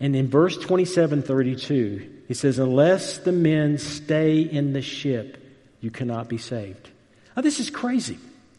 And 0.00 0.16
in 0.16 0.28
verse 0.28 0.56
27 0.56 1.22
32, 1.22 2.10
he 2.26 2.34
says, 2.34 2.58
Unless 2.58 3.18
the 3.18 3.32
men 3.32 3.78
stay 3.78 4.40
in 4.40 4.72
the 4.72 4.82
ship, 4.82 5.38
you 5.80 5.92
cannot 5.92 6.28
be 6.28 6.38
saved. 6.38 6.90
Now, 7.36 7.42
this 7.42 7.60
is 7.60 7.70
crazy. 7.70 8.18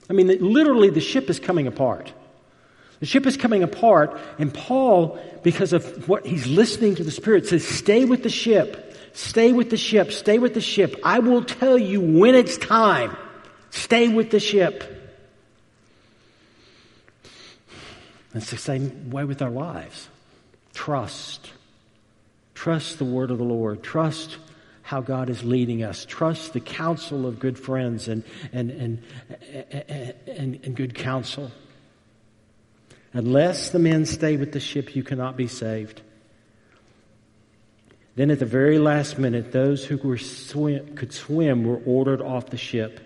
I 0.09 0.13
mean, 0.13 0.27
literally, 0.27 0.91
the 0.91 1.01
ship 1.01 1.29
is 1.29 1.39
coming 1.39 1.67
apart. 1.67 2.13
The 3.01 3.05
ship 3.05 3.25
is 3.25 3.35
coming 3.35 3.63
apart, 3.63 4.17
and 4.39 4.53
Paul, 4.53 5.19
because 5.43 5.73
of 5.73 6.07
what 6.07 6.25
he's 6.25 6.47
listening 6.47 6.95
to 6.95 7.03
the 7.03 7.11
Spirit, 7.11 7.47
says, 7.47 7.67
Stay 7.67 8.05
with 8.05 8.23
the 8.23 8.29
ship. 8.29 8.90
Stay 9.13 9.51
with 9.51 9.69
the 9.69 9.77
ship. 9.77 10.11
Stay 10.11 10.39
with 10.39 10.53
the 10.53 10.61
ship. 10.61 10.99
I 11.03 11.19
will 11.19 11.43
tell 11.43 11.77
you 11.77 12.01
when 12.01 12.35
it's 12.35 12.57
time. 12.57 13.15
Stay 13.69 14.07
with 14.07 14.31
the 14.31 14.39
ship. 14.39 14.83
It's 18.33 18.49
the 18.49 18.57
same 18.57 19.09
way 19.09 19.25
with 19.25 19.41
our 19.41 19.49
lives. 19.49 20.07
Trust. 20.73 21.51
Trust 22.53 22.97
the 22.97 23.05
word 23.05 23.31
of 23.31 23.37
the 23.37 23.43
Lord. 23.43 23.83
Trust 23.83 24.37
how 24.83 25.01
God 25.01 25.29
is 25.29 25.43
leading 25.43 25.83
us. 25.83 26.05
Trust 26.05 26.53
the 26.53 26.59
counsel 26.59 27.25
of 27.25 27.39
good 27.39 27.57
friends 27.57 28.07
and, 28.07 28.23
and, 28.51 28.71
and, 28.71 29.03
and, 30.27 30.59
and, 30.63 30.75
good 30.75 30.95
counsel. 30.95 31.51
Unless 33.13 33.69
the 33.69 33.79
men 33.79 34.05
stay 34.05 34.37
with 34.37 34.51
the 34.51 34.59
ship, 34.59 34.95
you 34.95 35.03
cannot 35.03 35.37
be 35.37 35.47
saved. 35.47 36.01
Then 38.15 38.29
at 38.29 38.39
the 38.39 38.45
very 38.45 38.77
last 38.77 39.17
minute, 39.17 39.51
those 39.51 39.85
who 39.85 39.97
were 39.97 40.17
swim, 40.17 40.95
could 40.95 41.13
swim 41.13 41.63
were 41.63 41.81
ordered 41.85 42.21
off 42.21 42.49
the 42.49 42.57
ship. 42.57 42.99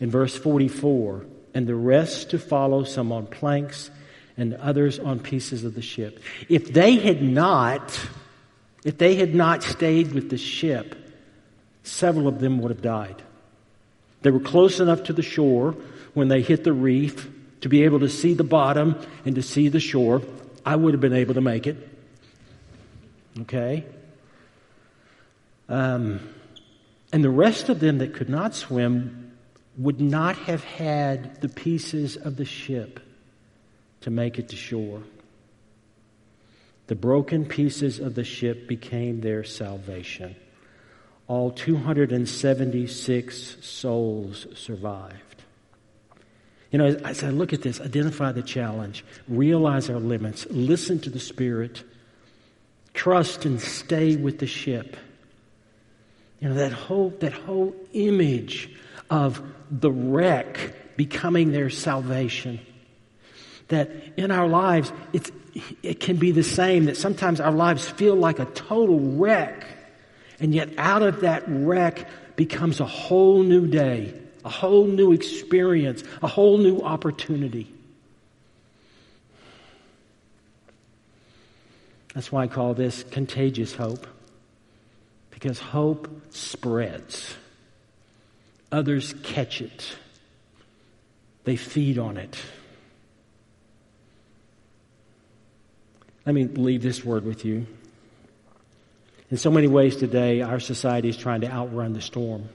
In 0.00 0.10
verse 0.10 0.36
44, 0.36 1.26
and 1.52 1.66
the 1.66 1.74
rest 1.74 2.30
to 2.30 2.38
follow, 2.38 2.84
some 2.84 3.12
on 3.12 3.26
planks 3.26 3.90
and 4.36 4.54
others 4.54 4.98
on 4.98 5.18
pieces 5.18 5.64
of 5.64 5.74
the 5.74 5.82
ship. 5.82 6.20
If 6.48 6.72
they 6.72 6.96
had 6.96 7.22
not, 7.22 8.00
if 8.84 8.96
they 8.96 9.16
had 9.16 9.34
not 9.34 9.62
stayed 9.62 10.12
with 10.12 10.30
the 10.30 10.38
ship, 10.38 10.96
several 11.82 12.26
of 12.26 12.40
them 12.40 12.60
would 12.60 12.70
have 12.70 12.82
died. 12.82 13.22
They 14.22 14.30
were 14.30 14.40
close 14.40 14.80
enough 14.80 15.04
to 15.04 15.12
the 15.12 15.22
shore 15.22 15.76
when 16.14 16.28
they 16.28 16.40
hit 16.40 16.64
the 16.64 16.72
reef 16.72 17.28
to 17.60 17.68
be 17.68 17.84
able 17.84 18.00
to 18.00 18.08
see 18.08 18.32
the 18.32 18.44
bottom 18.44 18.98
and 19.26 19.34
to 19.34 19.42
see 19.42 19.68
the 19.68 19.80
shore. 19.80 20.22
I 20.64 20.76
would 20.76 20.94
have 20.94 21.00
been 21.00 21.12
able 21.12 21.34
to 21.34 21.40
make 21.40 21.66
it. 21.66 21.88
Okay? 23.38 23.86
Um, 25.68 26.20
and 27.12 27.22
the 27.22 27.30
rest 27.30 27.68
of 27.68 27.80
them 27.80 27.98
that 27.98 28.14
could 28.14 28.28
not 28.28 28.54
swim 28.54 29.32
would 29.76 30.00
not 30.00 30.36
have 30.36 30.64
had 30.64 31.40
the 31.40 31.48
pieces 31.48 32.16
of 32.16 32.36
the 32.36 32.44
ship 32.44 33.00
to 34.02 34.10
make 34.10 34.38
it 34.38 34.48
to 34.48 34.56
shore. 34.56 35.02
The 36.88 36.96
broken 36.96 37.46
pieces 37.46 38.00
of 38.00 38.14
the 38.14 38.24
ship 38.24 38.66
became 38.66 39.20
their 39.20 39.44
salvation. 39.44 40.34
All 41.28 41.52
276 41.52 43.64
souls 43.64 44.46
survived. 44.54 45.42
You 46.72 46.78
know, 46.78 46.86
as 46.86 47.22
I 47.22 47.30
look 47.30 47.52
at 47.52 47.62
this, 47.62 47.80
identify 47.80 48.32
the 48.32 48.42
challenge, 48.42 49.04
realize 49.28 49.88
our 49.88 50.00
limits, 50.00 50.46
listen 50.50 50.98
to 51.00 51.10
the 51.10 51.20
Spirit, 51.20 51.84
trust 52.94 53.44
and 53.44 53.60
stay 53.60 54.16
with 54.16 54.38
the 54.38 54.46
ship. 54.46 54.96
You 56.40 56.48
know, 56.48 56.54
that 56.54 56.72
whole, 56.72 57.10
that 57.20 57.32
whole 57.32 57.74
image 57.92 58.70
of 59.10 59.42
the 59.70 59.90
wreck 59.90 60.96
becoming 60.96 61.52
their 61.52 61.70
salvation. 61.70 62.60
That 63.68 63.90
in 64.16 64.30
our 64.30 64.48
lives, 64.48 64.92
it's, 65.12 65.30
it 65.82 66.00
can 66.00 66.16
be 66.16 66.32
the 66.32 66.42
same, 66.42 66.86
that 66.86 66.96
sometimes 66.96 67.40
our 67.40 67.52
lives 67.52 67.88
feel 67.88 68.16
like 68.16 68.38
a 68.38 68.46
total 68.46 68.98
wreck. 68.98 69.66
And 70.40 70.54
yet 70.54 70.70
out 70.78 71.02
of 71.02 71.20
that 71.20 71.44
wreck 71.46 72.08
becomes 72.36 72.80
a 72.80 72.86
whole 72.86 73.42
new 73.42 73.66
day 73.66 74.14
a 74.44 74.48
whole 74.48 74.86
new 74.86 75.12
experience, 75.12 76.02
a 76.22 76.26
whole 76.26 76.58
new 76.58 76.80
opportunity. 76.80 77.72
That's 82.14 82.32
why 82.32 82.44
I 82.44 82.46
call 82.48 82.74
this 82.74 83.04
contagious 83.04 83.74
hope, 83.74 84.06
because 85.30 85.58
hope 85.58 86.08
spreads. 86.30 87.34
Others 88.72 89.14
catch 89.22 89.60
it, 89.60 89.96
they 91.44 91.56
feed 91.56 91.98
on 91.98 92.16
it. 92.16 92.36
Let 96.26 96.34
me 96.34 96.44
leave 96.44 96.82
this 96.82 97.04
word 97.04 97.24
with 97.24 97.44
you. 97.44 97.66
In 99.30 99.36
so 99.36 99.50
many 99.50 99.68
ways 99.68 99.96
today, 99.96 100.42
our 100.42 100.60
society 100.60 101.08
is 101.08 101.16
trying 101.16 101.40
to 101.42 101.50
outrun 101.50 101.92
the 101.92 102.00
storm. 102.00 102.48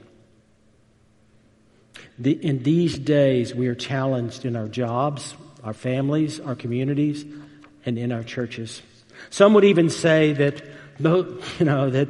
The, 2.18 2.32
in 2.32 2.62
these 2.62 2.98
days, 2.98 3.54
we 3.54 3.66
are 3.68 3.74
challenged 3.74 4.44
in 4.44 4.56
our 4.56 4.68
jobs, 4.68 5.34
our 5.64 5.74
families, 5.74 6.38
our 6.38 6.54
communities, 6.54 7.24
and 7.84 7.98
in 7.98 8.12
our 8.12 8.22
churches. 8.22 8.82
Some 9.30 9.54
would 9.54 9.64
even 9.64 9.90
say 9.90 10.32
that, 10.34 10.62
you 10.98 11.64
know, 11.64 11.90
that 11.90 12.08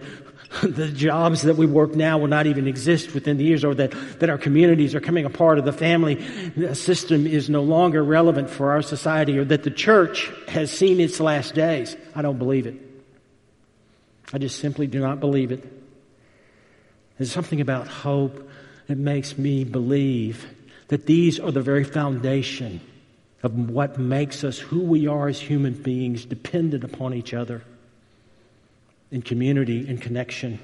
the 0.62 0.88
jobs 0.88 1.42
that 1.42 1.56
we 1.56 1.66
work 1.66 1.94
now 1.94 2.18
will 2.18 2.28
not 2.28 2.46
even 2.46 2.66
exist 2.66 3.14
within 3.14 3.36
the 3.36 3.44
years, 3.44 3.64
or 3.64 3.74
that, 3.74 3.92
that 4.20 4.30
our 4.30 4.38
communities 4.38 4.94
are 4.94 5.00
coming 5.00 5.24
apart, 5.24 5.58
or 5.58 5.62
the 5.62 5.72
family 5.72 6.22
system 6.74 7.26
is 7.26 7.50
no 7.50 7.62
longer 7.62 8.02
relevant 8.02 8.48
for 8.48 8.70
our 8.70 8.82
society, 8.82 9.38
or 9.38 9.44
that 9.44 9.64
the 9.64 9.70
church 9.70 10.32
has 10.48 10.70
seen 10.70 11.00
its 11.00 11.20
last 11.20 11.54
days. 11.54 11.96
I 12.14 12.22
don't 12.22 12.38
believe 12.38 12.66
it. 12.66 12.76
I 14.32 14.38
just 14.38 14.58
simply 14.58 14.86
do 14.86 15.00
not 15.00 15.20
believe 15.20 15.52
it. 15.52 15.64
There's 17.18 17.32
something 17.32 17.60
about 17.60 17.88
hope 17.88 18.48
that 18.88 18.98
makes 18.98 19.38
me 19.38 19.64
believe 19.64 20.46
that 20.88 21.06
these 21.06 21.40
are 21.40 21.50
the 21.50 21.62
very 21.62 21.84
foundation 21.84 22.80
of 23.46 23.70
what 23.70 23.96
makes 23.96 24.42
us 24.42 24.58
who 24.58 24.80
we 24.80 25.06
are 25.06 25.28
as 25.28 25.38
human 25.38 25.72
beings, 25.72 26.24
dependent 26.24 26.82
upon 26.82 27.14
each 27.14 27.32
other 27.32 27.62
in 29.12 29.22
community 29.22 29.86
and 29.88 30.02
connection. 30.02 30.58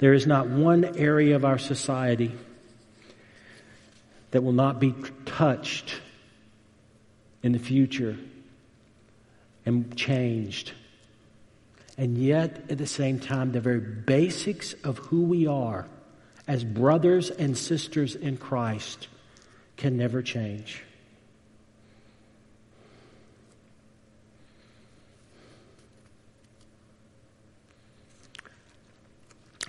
There 0.00 0.12
is 0.12 0.26
not 0.26 0.48
one 0.48 0.96
area 0.98 1.36
of 1.36 1.44
our 1.44 1.56
society 1.56 2.32
that 4.32 4.42
will 4.42 4.52
not 4.52 4.80
be 4.80 4.92
touched 5.24 6.00
in 7.44 7.52
the 7.52 7.60
future 7.60 8.16
and 9.64 9.96
changed. 9.96 10.72
And 11.96 12.18
yet, 12.18 12.64
at 12.70 12.78
the 12.78 12.88
same 12.88 13.20
time, 13.20 13.52
the 13.52 13.60
very 13.60 13.78
basics 13.78 14.72
of 14.82 14.98
who 14.98 15.22
we 15.22 15.46
are 15.46 15.86
as 16.48 16.64
brothers 16.64 17.30
and 17.30 17.56
sisters 17.56 18.16
in 18.16 18.36
Christ 18.36 19.06
can 19.82 19.96
never 19.96 20.22
change. 20.22 20.80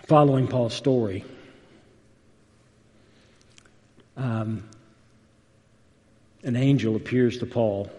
Following 0.05 0.47
Paul's 0.47 0.75
story, 0.75 1.25
um, 4.15 4.63
an 6.43 6.55
angel 6.57 6.95
appears 6.95 7.39
to 7.39 7.47
Paul 7.47 7.91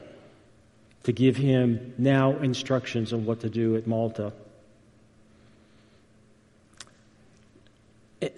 to 1.02 1.11
give 1.11 1.37
him 1.37 1.94
now 1.99 2.30
instructions 2.38 3.12
on 3.12 3.26
what 3.26 3.40
to 3.40 3.50
do 3.50 3.75
at 3.75 3.88
Malta. 3.88 4.33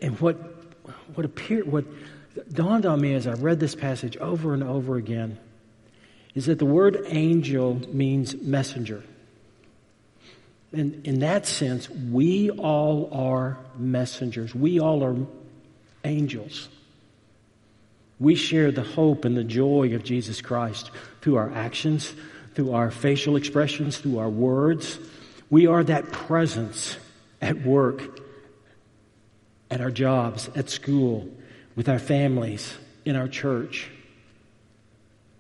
And 0.01 0.19
what, 0.19 0.37
what 1.15 1.27
appeared, 1.27 1.71
what 1.71 1.85
dawned 2.53 2.87
on 2.87 3.01
me 3.01 3.15
as 3.15 3.27
I 3.27 3.33
read 3.33 3.61
this 3.61 3.75
passage 3.75 4.17
over 4.19 4.55
and 4.55 4.63
over 4.63 4.97
again 4.97 5.39
is 6.35 6.47
that 6.47 6.59
the 6.59 6.67
word 6.67 7.03
angel 7.07 7.81
means 7.93 8.35
messenger. 8.35 9.03
And 10.73 11.07
in 11.07 11.21
that 11.21 11.47
sense, 11.47 11.89
we 11.89 12.51
all 12.51 13.09
are 13.13 13.57
messengers. 13.79 14.55
We 14.55 14.79
all 14.79 15.03
are 15.03 15.17
angels. 16.05 16.69
We 18.19 18.35
share 18.35 18.71
the 18.71 18.83
hope 18.83 19.25
and 19.25 19.37
the 19.37 19.45
joy 19.45 19.95
of 19.95 20.05
Jesus 20.05 20.43
Christ 20.43 20.91
through 21.23 21.37
our 21.37 21.51
actions, 21.51 22.15
through 22.55 22.73
our 22.73 22.91
facial 22.91 23.37
expressions, 23.37 23.99
through 23.99 24.19
our 24.19 24.29
words. 24.29 24.99
We 25.49 25.67
are 25.67 25.85
that 25.85 26.13
presence 26.13 26.99
at 27.41 27.63
work, 27.63 28.21
at 29.71 29.81
our 29.81 29.91
jobs, 29.91 30.51
at 30.55 30.69
school, 30.69 31.29
with 31.77 31.89
our 31.89 31.99
families, 31.99 32.75
in 33.05 33.15
our 33.15 33.29
church. 33.29 33.89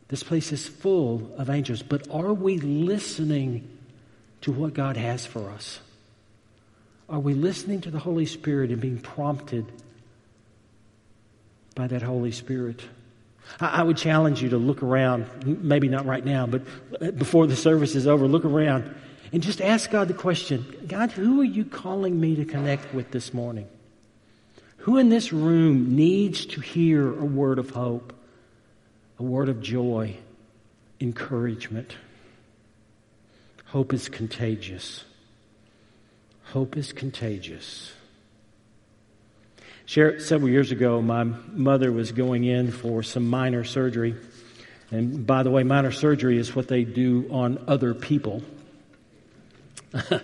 This 0.09 0.23
place 0.23 0.52
is 0.52 0.69
full 0.69 1.33
of 1.37 1.50
angels, 1.50 1.83
but 1.83 2.09
are 2.11 2.33
we 2.33 2.59
listening 2.59 3.69
to 4.43 4.52
what 4.52 4.75
God 4.75 4.97
has 4.97 5.26
for 5.26 5.50
us? 5.50 5.81
Are 7.09 7.19
we 7.19 7.35
listening 7.35 7.81
to 7.83 7.90
the 7.90 7.99
Holy 7.99 8.26
Spirit 8.26 8.71
and 8.71 8.81
being 8.81 8.99
prompted 8.99 9.66
by 11.75 11.87
that 11.88 12.02
Holy 12.02 12.33
Spirit? 12.33 12.83
I, 13.61 13.83
would 13.83 13.97
challenge 13.97 14.43
you 14.43 14.49
to 14.50 14.59
look 14.59 14.83
around, 14.83 15.62
maybe 15.62 15.88
not 15.88 16.05
right 16.05 16.25
now, 16.25 16.47
but 16.47 16.62
uh, 17.00 17.12
before 17.12 17.47
the 17.47 17.55
service 17.55 17.95
is 17.95 18.07
over, 18.07 18.26
look 18.26 18.45
around 18.45 18.93
and 19.33 19.40
just 19.40 19.61
ask 19.61 19.90
God 19.90 20.09
the 20.09 20.14
question 20.14 20.85
God, 20.88 21.12
who 21.12 21.41
are 21.41 21.45
you 21.45 21.65
calling 21.65 22.19
me 22.19 22.37
to 22.37 22.45
connect 22.45 22.93
with 22.93 23.13
this 23.13 23.32
morning? 23.32 23.69
Who 24.86 24.99
in 24.99 25.08
this 25.08 25.32
room 25.32 25.96
needs 25.96 26.46
to 26.46 26.60
hear 26.60 27.08
a 27.08 27.25
word 27.25 27.58
of 27.58 27.70
hope, 27.70 28.12
a 29.18 29.22
word 29.25 29.49
of 29.49 29.60
joy, 29.60 30.16
encouragement? 31.00 31.96
Hope 33.64 33.92
is 33.92 34.08
contagious. 34.08 35.04
Hope 36.52 36.76
is 36.76 36.92
contagious. 36.92 37.94
Several 39.86 40.49
years 40.49 40.70
ago, 40.70 41.02
my 41.02 41.25
mother 41.25 41.90
was 41.90 42.12
going 42.12 42.44
in 42.44 42.70
for 42.70 43.02
some 43.02 43.28
minor 43.28 43.64
surgery. 43.64 44.14
And 44.92 45.26
by 45.26 45.42
the 45.42 45.50
way, 45.50 45.64
minor 45.64 45.90
surgery 45.90 46.38
is 46.38 46.54
what 46.54 46.68
they 46.68 46.84
do 46.84 47.26
on 47.32 47.64
other 47.66 47.92
people. 47.92 48.40
um, 49.92 50.14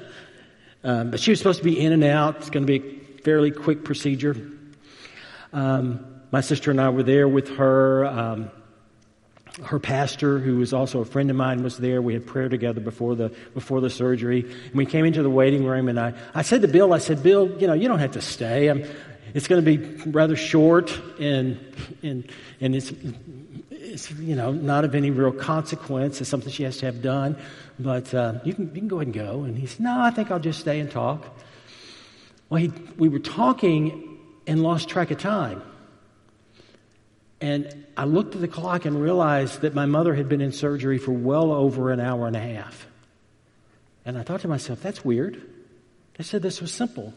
but 1.10 1.18
she 1.18 1.32
was 1.32 1.40
supposed 1.40 1.58
to 1.58 1.64
be 1.64 1.80
in 1.80 1.92
and 1.92 2.04
out. 2.04 2.36
It's 2.36 2.50
going 2.50 2.64
to 2.64 2.78
be 2.78 3.01
fairly 3.24 3.50
quick 3.50 3.84
procedure. 3.84 4.36
Um, 5.52 6.06
my 6.30 6.40
sister 6.40 6.70
and 6.70 6.80
I 6.80 6.88
were 6.90 7.02
there 7.02 7.28
with 7.28 7.56
her. 7.56 8.06
Um, 8.06 8.50
her 9.64 9.78
pastor, 9.78 10.38
who 10.38 10.56
was 10.56 10.72
also 10.72 11.00
a 11.00 11.04
friend 11.04 11.28
of 11.28 11.36
mine, 11.36 11.62
was 11.62 11.76
there. 11.76 12.00
We 12.00 12.14
had 12.14 12.26
prayer 12.26 12.48
together 12.48 12.80
before 12.80 13.14
the 13.14 13.28
before 13.52 13.82
the 13.82 13.90
surgery. 13.90 14.40
And 14.50 14.74
we 14.74 14.86
came 14.86 15.04
into 15.04 15.22
the 15.22 15.28
waiting 15.28 15.66
room, 15.66 15.88
and 15.88 16.00
I, 16.00 16.14
I 16.34 16.40
said 16.40 16.62
to 16.62 16.68
Bill, 16.68 16.94
I 16.94 16.98
said, 16.98 17.22
Bill, 17.22 17.60
you 17.60 17.66
know, 17.66 17.74
you 17.74 17.86
don't 17.86 17.98
have 17.98 18.12
to 18.12 18.22
stay. 18.22 18.68
I'm, 18.68 18.84
it's 19.34 19.48
going 19.48 19.64
to 19.64 19.76
be 19.76 20.10
rather 20.10 20.36
short 20.36 20.98
and, 21.18 21.58
and, 22.02 22.30
and 22.60 22.76
it's, 22.76 22.92
it's, 23.70 24.10
you 24.12 24.36
know, 24.36 24.52
not 24.52 24.84
of 24.84 24.94
any 24.94 25.10
real 25.10 25.32
consequence. 25.32 26.20
It's 26.20 26.28
something 26.28 26.52
she 26.52 26.64
has 26.64 26.78
to 26.78 26.86
have 26.86 27.00
done. 27.00 27.36
But 27.78 28.12
uh, 28.12 28.40
you, 28.44 28.52
can, 28.54 28.66
you 28.66 28.80
can 28.80 28.88
go 28.88 28.96
ahead 28.96 29.06
and 29.06 29.14
go. 29.14 29.44
And 29.44 29.56
he 29.56 29.66
said, 29.66 29.80
No, 29.80 30.00
I 30.00 30.10
think 30.10 30.30
I'll 30.30 30.38
just 30.38 30.60
stay 30.60 30.80
and 30.80 30.90
talk. 30.90 31.26
Well, 32.52 32.60
he, 32.60 32.70
we 32.98 33.08
were 33.08 33.18
talking 33.18 34.18
and 34.46 34.62
lost 34.62 34.90
track 34.90 35.10
of 35.10 35.16
time. 35.16 35.62
And 37.40 37.86
I 37.96 38.04
looked 38.04 38.34
at 38.34 38.42
the 38.42 38.46
clock 38.46 38.84
and 38.84 39.00
realized 39.00 39.62
that 39.62 39.74
my 39.74 39.86
mother 39.86 40.14
had 40.14 40.28
been 40.28 40.42
in 40.42 40.52
surgery 40.52 40.98
for 40.98 41.12
well 41.12 41.50
over 41.50 41.90
an 41.92 41.98
hour 41.98 42.26
and 42.26 42.36
a 42.36 42.40
half. 42.40 42.86
And 44.04 44.18
I 44.18 44.22
thought 44.22 44.42
to 44.42 44.48
myself, 44.48 44.82
that's 44.82 45.02
weird. 45.02 45.40
They 46.18 46.24
said 46.24 46.42
this 46.42 46.60
was 46.60 46.74
simple. 46.74 47.14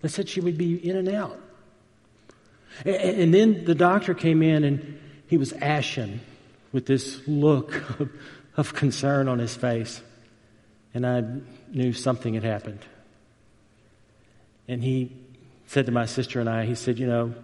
They 0.00 0.08
said 0.08 0.26
she 0.26 0.40
would 0.40 0.56
be 0.56 0.76
in 0.76 0.96
and 0.96 1.10
out. 1.10 1.38
And 2.86 3.34
then 3.34 3.66
the 3.66 3.74
doctor 3.74 4.14
came 4.14 4.42
in 4.42 4.64
and 4.64 4.98
he 5.26 5.36
was 5.36 5.52
ashen 5.52 6.22
with 6.72 6.86
this 6.86 7.20
look 7.28 7.74
of, 8.00 8.10
of 8.56 8.74
concern 8.74 9.28
on 9.28 9.38
his 9.38 9.54
face. 9.54 10.00
And 10.94 11.06
I 11.06 11.24
knew 11.74 11.92
something 11.92 12.32
had 12.32 12.42
happened. 12.42 12.80
And 14.68 14.82
he 14.82 15.16
said 15.66 15.86
to 15.86 15.92
my 15.92 16.06
sister 16.06 16.40
and 16.40 16.48
I, 16.48 16.66
he 16.66 16.74
said, 16.74 16.98
You 16.98 17.06
know, 17.06 17.34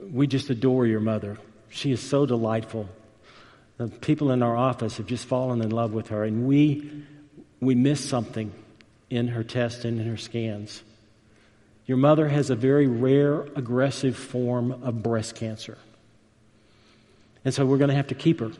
we 0.00 0.26
just 0.26 0.48
adore 0.50 0.86
your 0.86 1.00
mother. 1.00 1.38
She 1.68 1.90
is 1.90 2.00
so 2.00 2.24
delightful. 2.24 2.88
The 3.76 3.88
people 3.88 4.30
in 4.30 4.42
our 4.42 4.56
office 4.56 4.98
have 4.98 5.06
just 5.06 5.26
fallen 5.26 5.60
in 5.60 5.70
love 5.70 5.92
with 5.92 6.08
her, 6.08 6.22
and 6.22 6.46
we, 6.46 7.04
we 7.60 7.74
miss 7.74 8.08
something 8.08 8.52
in 9.10 9.28
her 9.28 9.42
test 9.42 9.84
and 9.84 10.00
in 10.00 10.06
her 10.06 10.16
scans. 10.16 10.82
Your 11.86 11.98
mother 11.98 12.28
has 12.28 12.50
a 12.50 12.54
very 12.54 12.86
rare, 12.86 13.42
aggressive 13.56 14.16
form 14.16 14.70
of 14.70 15.02
breast 15.02 15.34
cancer. 15.34 15.76
And 17.44 17.52
so 17.52 17.66
we're 17.66 17.78
going 17.78 17.90
to 17.90 17.96
have 17.96 18.06
to 18.06 18.14
keep 18.14 18.40
her 18.40 18.52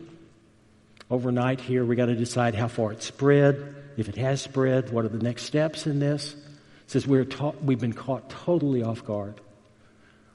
overnight 1.10 1.60
here. 1.60 1.84
we 1.84 1.96
got 1.96 2.06
to 2.06 2.16
decide 2.16 2.54
how 2.54 2.68
far 2.68 2.92
it's 2.92 3.06
spread. 3.06 3.74
If 3.96 4.08
it 4.08 4.16
has 4.16 4.42
spread, 4.42 4.90
what 4.90 5.04
are 5.04 5.08
the 5.08 5.22
next 5.22 5.44
steps 5.44 5.86
in 5.86 6.00
this? 6.00 6.34
Says 6.86 7.06
we're 7.06 7.24
ta- 7.24 7.54
we've 7.62 7.80
been 7.80 7.92
caught 7.92 8.28
totally 8.30 8.82
off 8.82 9.04
guard. 9.04 9.40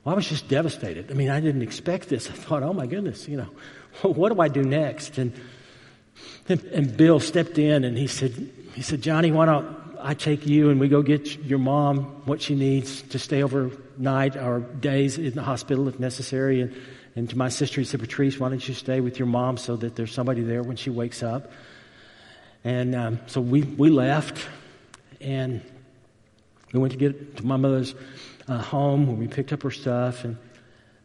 Well, 0.03 0.13
I 0.13 0.15
was 0.15 0.27
just 0.27 0.47
devastated. 0.47 1.11
I 1.11 1.13
mean, 1.13 1.29
I 1.29 1.39
didn't 1.39 1.61
expect 1.61 2.09
this. 2.09 2.29
I 2.29 2.33
thought, 2.33 2.63
oh 2.63 2.73
my 2.73 2.87
goodness, 2.87 3.27
you 3.27 3.37
know, 3.37 3.49
what 4.01 4.33
do 4.33 4.41
I 4.41 4.47
do 4.47 4.63
next? 4.63 5.17
And, 5.17 5.33
and 6.47 6.95
Bill 6.95 7.19
stepped 7.19 7.57
in 7.57 7.83
and 7.83 7.97
he 7.97 8.07
said, 8.07 8.51
he 8.73 8.81
said, 8.81 9.01
Johnny, 9.01 9.31
why 9.31 9.45
don't 9.45 9.77
I 10.01 10.13
take 10.13 10.47
you 10.47 10.69
and 10.69 10.79
we 10.79 10.87
go 10.87 11.01
get 11.01 11.37
your 11.43 11.59
mom 11.59 12.03
what 12.25 12.41
she 12.41 12.55
needs 12.55 13.01
to 13.03 13.19
stay 13.19 13.43
overnight 13.43 14.37
or 14.37 14.61
days 14.61 15.17
in 15.17 15.33
the 15.33 15.43
hospital 15.43 15.87
if 15.89 15.99
necessary. 15.99 16.61
And, 16.61 16.75
and 17.15 17.29
to 17.29 17.37
my 17.37 17.49
sister, 17.49 17.81
he 17.81 17.85
said, 17.85 17.99
Patrice, 17.99 18.39
why 18.39 18.49
don't 18.49 18.65
you 18.65 18.73
stay 18.73 19.01
with 19.01 19.19
your 19.19 19.27
mom 19.27 19.57
so 19.57 19.75
that 19.75 19.95
there's 19.95 20.13
somebody 20.13 20.41
there 20.41 20.63
when 20.63 20.77
she 20.77 20.89
wakes 20.89 21.21
up? 21.21 21.51
And 22.63 22.95
um, 22.95 23.19
so 23.27 23.41
we, 23.41 23.61
we 23.63 23.89
left 23.89 24.45
and 25.19 25.61
we 26.73 26.79
went 26.79 26.91
to 26.91 26.97
get 26.97 27.37
to 27.37 27.45
my 27.45 27.57
mother's 27.57 27.95
uh, 28.47 28.59
home 28.59 29.07
where 29.07 29.15
we 29.15 29.27
picked 29.27 29.51
up 29.53 29.63
her 29.63 29.71
stuff. 29.71 30.23
And 30.23 30.37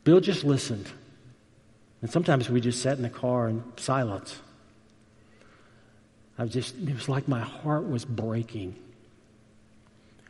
Bill 0.05 0.21
just 0.21 0.45
listened. 0.45 0.87
And 2.03 2.11
sometimes 2.11 2.51
we 2.51 2.61
just 2.61 2.83
sat 2.83 2.97
in 2.97 3.03
the 3.03 3.11
car 3.11 3.49
in 3.49 3.63
silence. 3.77 4.39
I 6.39 6.43
was 6.43 6.53
just, 6.53 6.77
it 6.77 6.93
was 6.93 7.09
like 7.09 7.29
my 7.29 7.41
heart 7.41 7.89
was 7.89 8.05
breaking. 8.05 8.77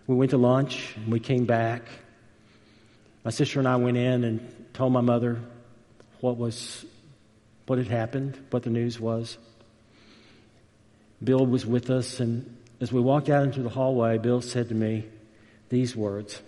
We 0.06 0.14
went 0.14 0.30
to 0.30 0.36
lunch 0.36 0.94
and 0.96 1.10
we 1.10 1.18
came 1.18 1.46
back. 1.46 1.82
My 3.24 3.30
sister 3.30 3.58
and 3.58 3.66
I 3.66 3.76
went 3.76 3.96
in 3.96 4.22
and 4.22 4.66
told 4.74 4.92
my 4.92 5.00
mother 5.00 5.40
what 6.20 6.36
was 6.36 6.84
what 7.66 7.78
had 7.78 7.88
happened, 7.88 8.38
what 8.50 8.62
the 8.62 8.70
news 8.70 9.00
was. 9.00 9.38
Bill 11.22 11.46
was 11.46 11.64
with 11.64 11.88
us, 11.88 12.20
and 12.20 12.58
as 12.80 12.92
we 12.92 13.00
walked 13.00 13.30
out 13.30 13.44
into 13.44 13.62
the 13.62 13.70
hallway, 13.70 14.18
Bill 14.18 14.42
said 14.42 14.68
to 14.68 14.74
me 14.74 15.06
these 15.74 15.94
words 15.94 16.40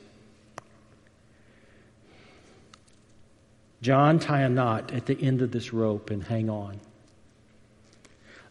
John, 3.82 4.18
tie 4.18 4.40
a 4.40 4.48
knot 4.48 4.92
at 4.92 5.06
the 5.06 5.16
end 5.20 5.42
of 5.42 5.52
this 5.52 5.72
rope 5.72 6.10
and 6.10 6.24
hang 6.24 6.50
on. 6.50 6.80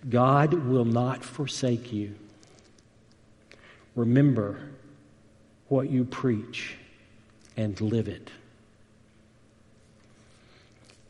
God 0.07 0.53
will 0.53 0.85
not 0.85 1.25
forsake 1.25 1.91
you. 1.91 2.15
Remember 3.95 4.59
what 5.67 5.89
you 5.89 6.05
preach 6.05 6.75
and 7.57 7.79
live 7.81 8.07
it. 8.07 8.29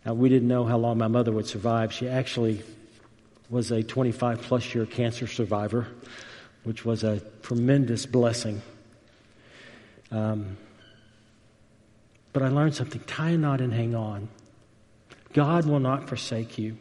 Now, 0.06 0.14
we 0.14 0.30
didn't 0.30 0.48
know 0.48 0.64
how 0.64 0.78
long 0.78 0.98
my 0.98 1.08
mother 1.08 1.32
would 1.32 1.48
survive. 1.48 1.92
She 1.92 2.08
actually 2.08 2.64
was 3.50 3.70
a 3.70 3.84
25 3.84 4.42
plus 4.42 4.74
year 4.74 4.86
cancer 4.86 5.28
survivor, 5.28 5.88
which 6.64 6.86
was 6.86 7.04
a 7.04 7.22
tremendous 7.42 8.06
blessing. 8.06 8.62
Um, 10.12 10.58
but 12.34 12.44
I 12.44 12.50
learned 12.50 12.76
something 12.76 13.02
tie 13.02 13.32
a 13.32 13.38
knot 13.38 13.62
and 13.62 13.74
hang 13.74 13.96
on. 13.96 14.30
God 15.34 15.66
will 15.66 15.80
not 15.80 16.08
forsake 16.08 16.58
you. 16.58 16.78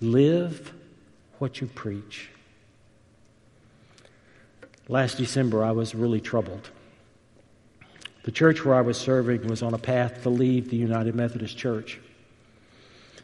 Live 0.00 0.72
what 1.38 1.60
you 1.60 1.66
preach. 1.66 2.30
Last 4.88 5.16
December, 5.16 5.62
I 5.64 5.72
was 5.72 5.94
really 5.94 6.20
troubled. 6.20 6.70
The 8.24 8.32
church 8.32 8.64
where 8.64 8.74
I 8.74 8.80
was 8.80 8.98
serving 8.98 9.46
was 9.46 9.62
on 9.62 9.74
a 9.74 9.78
path 9.78 10.22
to 10.22 10.30
leave 10.30 10.70
the 10.70 10.76
United 10.76 11.14
Methodist 11.14 11.56
Church. 11.56 12.00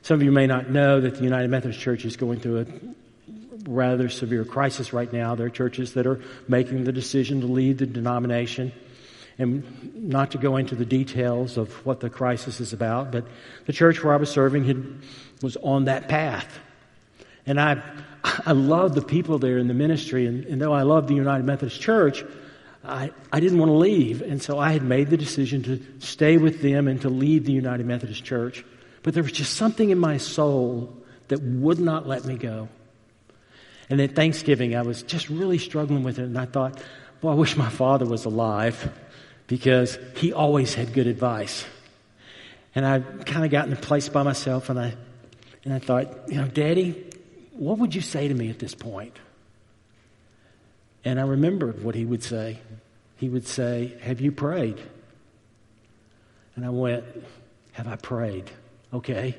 Some 0.03 0.17
of 0.17 0.23
you 0.23 0.33
may 0.33 0.47
not 0.47 0.69
know 0.69 1.01
that 1.01 1.17
the 1.17 1.25
United 1.25 1.51
Methodist 1.51 1.81
Church 1.81 2.05
is 2.05 2.17
going 2.17 2.40
through 2.40 2.61
a 2.61 2.67
rather 3.69 4.09
severe 4.09 4.45
crisis 4.45 4.93
right 4.93 5.11
now. 5.12 5.35
There 5.35 5.47
are 5.47 5.51
churches 5.51 5.95
that 5.95 6.07
are 6.07 6.21
making 6.49 6.85
the 6.85 6.93
decision 6.93 7.40
to 7.40 7.47
leave 7.47 7.79
the 7.79 7.87
denomination. 7.87 8.73
And 9.38 9.94
not 9.94 10.31
to 10.33 10.38
go 10.38 10.57
into 10.57 10.77
the 10.77 10.85
details 10.85 11.57
of 11.57 11.73
what 11.85 12.01
the 12.01 12.09
crisis 12.09 12.61
is 12.61 12.73
about, 12.73 13.11
but 13.11 13.27
the 13.66 13.73
church 13.73 14.03
where 14.03 14.14
I 14.14 14.16
was 14.16 14.31
serving 14.31 14.64
had, 14.64 14.85
was 15.42 15.57
on 15.57 15.87
that 15.87 16.09
path. 16.09 16.61
And 17.44 17.61
I, 17.61 17.83
I 18.47 18.53
love 18.53 18.94
the 18.94 19.03
people 19.03 19.38
there 19.38 19.59
in 19.59 19.66
the 19.66 19.75
ministry. 19.75 20.27
And, 20.27 20.44
and 20.44 20.61
though 20.61 20.73
I 20.73 20.83
love 20.83 21.09
the 21.09 21.14
United 21.14 21.44
Methodist 21.44 21.81
Church, 21.81 22.25
I, 22.85 23.11
I 23.33 23.40
didn't 23.40 23.59
want 23.59 23.70
to 23.70 23.75
leave. 23.75 24.23
And 24.23 24.40
so 24.40 24.59
I 24.59 24.70
had 24.70 24.83
made 24.83 25.11
the 25.11 25.16
decision 25.16 25.62
to 25.64 25.83
stay 25.99 26.37
with 26.37 26.62
them 26.62 26.87
and 26.87 27.01
to 27.03 27.09
leave 27.09 27.44
the 27.44 27.53
United 27.53 27.87
Methodist 27.87 28.25
Church. 28.25 28.64
But 29.03 29.14
there 29.14 29.23
was 29.23 29.33
just 29.33 29.55
something 29.55 29.90
in 29.90 29.99
my 29.99 30.16
soul 30.18 30.94
that 31.29 31.42
would 31.42 31.81
not 31.81 32.07
let 32.07 32.25
me 32.25 32.37
go. 32.37 32.68
And 33.90 34.01
at 34.01 34.14
Thanksgiving, 34.14 34.77
I 34.77 34.83
was 34.83 35.03
just 35.03 35.29
really 35.29 35.59
struggling 35.59 36.05
with 36.05 36.18
it. 36.18 36.25
And 36.25 36.38
I 36.38 36.47
thought, 36.47 36.81
well, 37.20 37.33
I 37.33 37.37
wish 37.37 37.57
my 37.57 37.68
father 37.68 38.07
was 38.07 38.25
alive 38.25 38.92
because 39.47 39.99
he 40.17 40.33
always 40.33 40.75
had 40.75 40.93
good 40.93 41.07
advice. 41.07 41.65
And 42.75 42.85
I 42.87 43.01
kind 43.01 43.45
of 43.45 43.51
got 43.51 43.67
in 43.67 43.73
a 43.73 43.77
place 43.77 44.09
by 44.09 44.23
myself 44.23 44.71
and 44.71 44.79
I, 44.79 44.95
and 45.65 45.73
I 45.73 45.79
thought, 45.79 46.29
you 46.29 46.37
know, 46.37 46.49
Daddy, 46.49 47.11
what 47.53 47.79
would 47.79 47.95
you 47.95 48.01
say 48.01 48.29
to 48.29 48.35
me 48.35 48.51
at 48.51 48.59
this 48.59 48.75
point? 48.75 49.17
And 51.05 51.21
I 51.21 51.23
remembered 51.23 51.85
what 51.85 51.95
he 51.95 52.05
would 52.05 52.23
say. 52.23 52.61
He 53.17 53.29
would 53.29 53.47
say, 53.47 53.97
Have 54.03 54.21
you 54.21 54.33
prayed? 54.33 54.81
And 56.57 56.65
I 56.65 56.71
went, 56.71 57.05
Have 57.73 57.87
I 57.87 57.97
prayed? 57.97 58.51
Okay. 58.93 59.37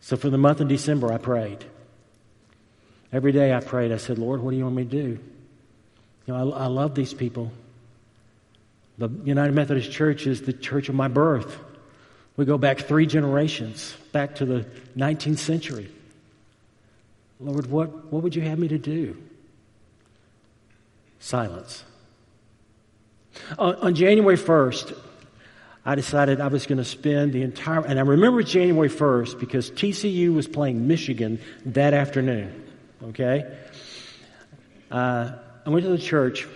So 0.00 0.16
for 0.16 0.30
the 0.30 0.38
month 0.38 0.60
of 0.60 0.68
December, 0.68 1.12
I 1.12 1.18
prayed. 1.18 1.64
Every 3.12 3.30
day 3.30 3.54
I 3.54 3.60
prayed. 3.60 3.92
I 3.92 3.98
said, 3.98 4.18
Lord, 4.18 4.40
what 4.40 4.50
do 4.50 4.56
you 4.56 4.64
want 4.64 4.74
me 4.74 4.84
to 4.84 4.90
do? 4.90 5.18
You 6.26 6.34
know, 6.34 6.52
I, 6.52 6.64
I 6.64 6.66
love 6.66 6.94
these 6.94 7.14
people. 7.14 7.52
The 9.02 9.10
United 9.24 9.52
Methodist 9.52 9.90
Church 9.90 10.28
is 10.28 10.42
the 10.42 10.52
church 10.52 10.88
of 10.88 10.94
my 10.94 11.08
birth. 11.08 11.58
We 12.36 12.44
go 12.44 12.56
back 12.56 12.78
three 12.78 13.04
generations, 13.04 13.96
back 14.12 14.36
to 14.36 14.44
the 14.44 14.64
19th 14.96 15.38
century. 15.38 15.90
Lord, 17.40 17.66
what, 17.66 18.12
what 18.12 18.22
would 18.22 18.36
you 18.36 18.42
have 18.42 18.60
me 18.60 18.68
to 18.68 18.78
do? 18.78 19.20
Silence. 21.18 21.82
On, 23.58 23.74
on 23.74 23.94
January 23.96 24.36
1st, 24.36 24.96
I 25.84 25.96
decided 25.96 26.40
I 26.40 26.46
was 26.46 26.66
going 26.66 26.78
to 26.78 26.84
spend 26.84 27.32
the 27.32 27.42
entire, 27.42 27.84
and 27.84 27.98
I 27.98 28.02
remember 28.02 28.44
January 28.44 28.88
1st 28.88 29.40
because 29.40 29.68
TCU 29.72 30.32
was 30.32 30.46
playing 30.46 30.86
Michigan 30.86 31.40
that 31.66 31.92
afternoon. 31.92 32.70
Okay? 33.02 33.52
Uh, 34.92 35.32
I 35.66 35.70
went 35.70 35.84
to 35.86 35.90
the 35.90 35.98
church 35.98 36.46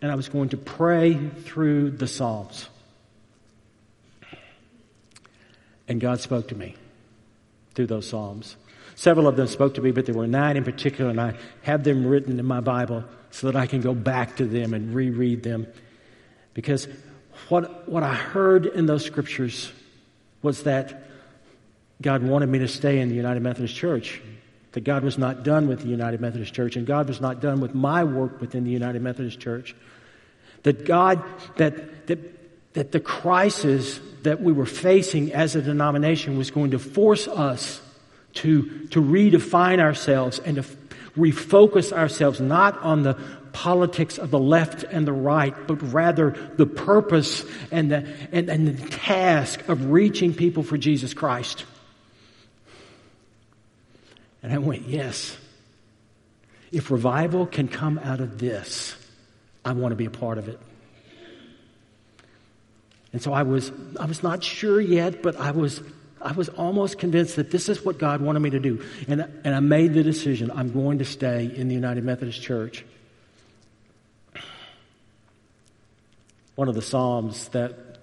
and 0.00 0.10
I 0.10 0.14
was 0.14 0.28
going 0.28 0.50
to 0.50 0.56
pray 0.56 1.14
through 1.14 1.90
the 1.90 2.06
Psalms. 2.06 2.68
And 5.88 6.00
God 6.00 6.20
spoke 6.20 6.48
to 6.48 6.54
me 6.54 6.76
through 7.74 7.86
those 7.86 8.08
Psalms. 8.08 8.56
Several 8.94 9.28
of 9.28 9.36
them 9.36 9.46
spoke 9.46 9.74
to 9.74 9.80
me, 9.80 9.90
but 9.90 10.06
there 10.06 10.14
were 10.14 10.26
nine 10.26 10.56
in 10.56 10.64
particular, 10.64 11.10
and 11.10 11.20
I 11.20 11.34
have 11.62 11.84
them 11.84 12.06
written 12.06 12.38
in 12.38 12.44
my 12.44 12.60
Bible 12.60 13.04
so 13.30 13.46
that 13.46 13.56
I 13.56 13.66
can 13.66 13.80
go 13.80 13.94
back 13.94 14.36
to 14.36 14.44
them 14.44 14.74
and 14.74 14.94
reread 14.94 15.42
them. 15.42 15.66
Because 16.54 16.88
what, 17.48 17.88
what 17.88 18.02
I 18.02 18.14
heard 18.14 18.66
in 18.66 18.86
those 18.86 19.04
scriptures 19.04 19.70
was 20.42 20.64
that 20.64 21.04
God 22.02 22.22
wanted 22.22 22.48
me 22.48 22.58
to 22.60 22.68
stay 22.68 23.00
in 23.00 23.08
the 23.08 23.14
United 23.14 23.40
Methodist 23.40 23.74
Church, 23.74 24.20
that 24.78 24.84
God 24.84 25.02
was 25.02 25.18
not 25.18 25.42
done 25.42 25.66
with 25.66 25.80
the 25.80 25.88
United 25.88 26.20
Methodist 26.20 26.54
Church, 26.54 26.76
and 26.76 26.86
God 26.86 27.08
was 27.08 27.20
not 27.20 27.40
done 27.40 27.60
with 27.60 27.74
my 27.74 28.04
work 28.04 28.40
within 28.40 28.62
the 28.62 28.70
United 28.70 29.02
Methodist 29.02 29.40
Church. 29.40 29.74
That 30.62 30.84
God, 30.84 31.20
that, 31.56 32.06
that, 32.06 32.74
that 32.74 32.92
the 32.92 33.00
crisis 33.00 33.98
that 34.22 34.40
we 34.40 34.52
were 34.52 34.66
facing 34.66 35.32
as 35.32 35.56
a 35.56 35.62
denomination 35.62 36.38
was 36.38 36.52
going 36.52 36.70
to 36.70 36.78
force 36.78 37.26
us 37.26 37.80
to, 38.34 38.86
to 38.90 39.02
redefine 39.02 39.80
ourselves 39.80 40.38
and 40.38 40.58
to 40.58 40.64
refocus 41.16 41.92
ourselves 41.92 42.40
not 42.40 42.78
on 42.78 43.02
the 43.02 43.14
politics 43.52 44.16
of 44.16 44.30
the 44.30 44.38
left 44.38 44.84
and 44.84 45.08
the 45.08 45.12
right, 45.12 45.56
but 45.66 45.82
rather 45.92 46.36
the 46.56 46.66
purpose 46.66 47.44
and 47.72 47.90
the, 47.90 48.06
and, 48.30 48.48
and 48.48 48.78
the 48.78 48.88
task 48.90 49.68
of 49.68 49.90
reaching 49.90 50.34
people 50.34 50.62
for 50.62 50.78
Jesus 50.78 51.14
Christ. 51.14 51.64
And 54.48 54.54
I 54.54 54.58
went, 54.58 54.88
yes. 54.88 55.36
If 56.72 56.90
revival 56.90 57.44
can 57.44 57.68
come 57.68 57.98
out 57.98 58.20
of 58.20 58.38
this, 58.38 58.96
I 59.62 59.72
want 59.72 59.92
to 59.92 59.96
be 59.96 60.06
a 60.06 60.10
part 60.10 60.38
of 60.38 60.48
it. 60.48 60.58
And 63.12 63.20
so 63.20 63.34
I 63.34 63.42
was, 63.42 63.70
I 64.00 64.06
was 64.06 64.22
not 64.22 64.42
sure 64.42 64.80
yet, 64.80 65.22
but 65.22 65.36
I 65.36 65.50
was, 65.50 65.82
I 66.22 66.32
was 66.32 66.48
almost 66.48 66.98
convinced 66.98 67.36
that 67.36 67.50
this 67.50 67.68
is 67.68 67.84
what 67.84 67.98
God 67.98 68.22
wanted 68.22 68.40
me 68.40 68.48
to 68.48 68.58
do. 68.58 68.82
And, 69.06 69.20
and 69.44 69.54
I 69.54 69.60
made 69.60 69.92
the 69.92 70.02
decision 70.02 70.50
I'm 70.50 70.72
going 70.72 71.00
to 71.00 71.04
stay 71.04 71.52
in 71.54 71.68
the 71.68 71.74
United 71.74 72.04
Methodist 72.04 72.40
Church. 72.40 72.86
one 76.54 76.68
of 76.68 76.74
the 76.74 76.80
Psalms 76.80 77.46
that, 77.50 77.98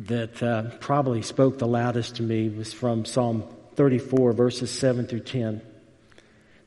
that 0.00 0.42
uh, 0.42 0.62
probably 0.80 1.20
spoke 1.20 1.58
the 1.58 1.66
loudest 1.66 2.16
to 2.16 2.22
me 2.22 2.48
was 2.48 2.72
from 2.72 3.04
Psalm 3.04 3.44
34, 3.76 4.32
verses 4.32 4.70
7 4.70 5.06
through 5.06 5.20
10. 5.20 5.60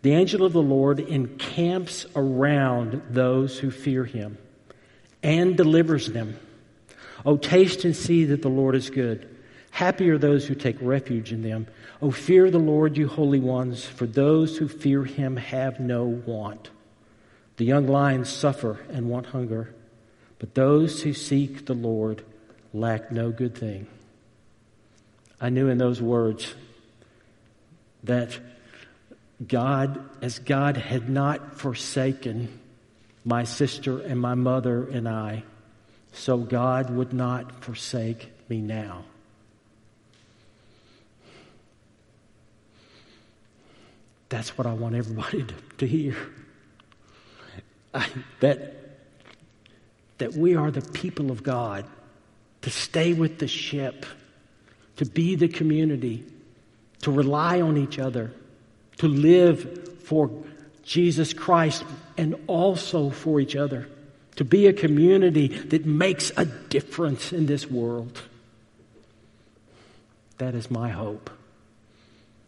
The 0.02 0.13
angel 0.13 0.45
of 0.45 0.54
the 0.54 0.62
Lord 0.62 1.00
encamps 1.00 2.06
around 2.15 3.02
those 3.10 3.60
who 3.60 3.69
fear 3.72 4.06
him 4.06 4.38
and 5.22 5.58
delivers 5.58 6.08
them. 6.08 6.39
Oh, 7.26 7.36
taste 7.36 7.84
and 7.84 7.95
see 7.95 8.26
that 8.26 8.41
the 8.41 8.50
Lord 8.50 8.76
is 8.76 8.89
good. 8.89 9.28
Happy 9.72 10.10
are 10.10 10.17
those 10.17 10.48
who 10.48 10.56
take 10.56 10.78
refuge 10.82 11.34
in 11.34 11.41
them. 11.41 11.67
Oh, 12.02 12.12
fear 12.12 12.50
the 12.50 12.60
Lord, 12.60 12.98
you 12.98 13.08
holy 13.08 13.39
ones, 13.41 13.84
for 13.84 14.06
those 14.06 14.58
who 14.58 14.69
fear 14.69 15.04
him 15.04 15.36
have 15.36 15.80
no 15.80 16.06
want. 16.06 16.69
The 17.58 17.65
young 17.65 17.88
lions 17.88 18.30
suffer 18.30 18.80
and 18.89 19.10
want 19.10 19.28
hunger 19.28 19.74
but 20.39 20.56
those 20.56 21.04
who 21.04 21.13
seek 21.13 21.65
the 21.65 21.74
Lord 21.74 22.24
lack 22.74 23.12
no 23.12 23.30
good 23.30 23.56
thing. 23.56 23.88
I 25.39 25.50
knew 25.50 25.67
in 25.67 25.78
those 25.78 26.02
words 26.02 26.56
that 28.04 28.38
God, 29.46 30.04
as 30.22 30.40
God 30.40 30.78
had 30.78 31.10
not 31.10 31.58
forsaken 31.58 32.60
my 33.26 33.44
sister 33.44 34.00
and 34.00 34.20
my 34.20 34.36
mother 34.36 34.88
and 34.90 35.08
I, 35.08 35.44
so 36.12 36.38
God 36.38 36.90
would 36.90 37.14
not 37.14 37.64
forsake 37.64 38.32
me 38.50 38.62
now. 38.62 39.04
That's 44.30 44.58
what 44.58 44.68
I 44.68 44.74
want 44.74 44.96
everybody 44.96 45.44
to, 45.44 45.54
to 45.80 45.88
hear. 45.88 46.16
I, 47.94 48.08
that, 48.40 49.00
that 50.20 50.34
we 50.34 50.56
are 50.56 50.70
the 50.72 50.82
people 50.82 51.32
of 51.32 51.44
God, 51.44 51.86
to 52.62 52.70
stay 52.70 53.14
with 53.14 53.40
the 53.40 53.48
ship, 53.48 54.06
to 54.98 55.06
be 55.06 55.36
the 55.36 55.48
community, 55.48 56.24
to 57.02 57.12
rely 57.12 57.62
on 57.62 57.78
each 57.78 58.00
other, 58.00 58.32
to 58.98 59.08
live 59.08 60.04
for 60.04 60.30
Jesus 60.84 61.34
Christ 61.34 61.84
and 62.18 62.36
also 62.48 63.10
for 63.10 63.40
each 63.40 63.56
other, 63.56 63.88
to 64.36 64.44
be 64.44 64.68
a 64.68 64.74
community 64.74 65.48
that 65.48 65.86
makes 65.86 66.32
a 66.36 66.46
difference 66.46 67.32
in 67.32 67.46
this 67.46 67.70
world. 67.70 68.22
That 70.38 70.56
is 70.56 70.72
my 70.72 70.90
hope. 70.90 71.30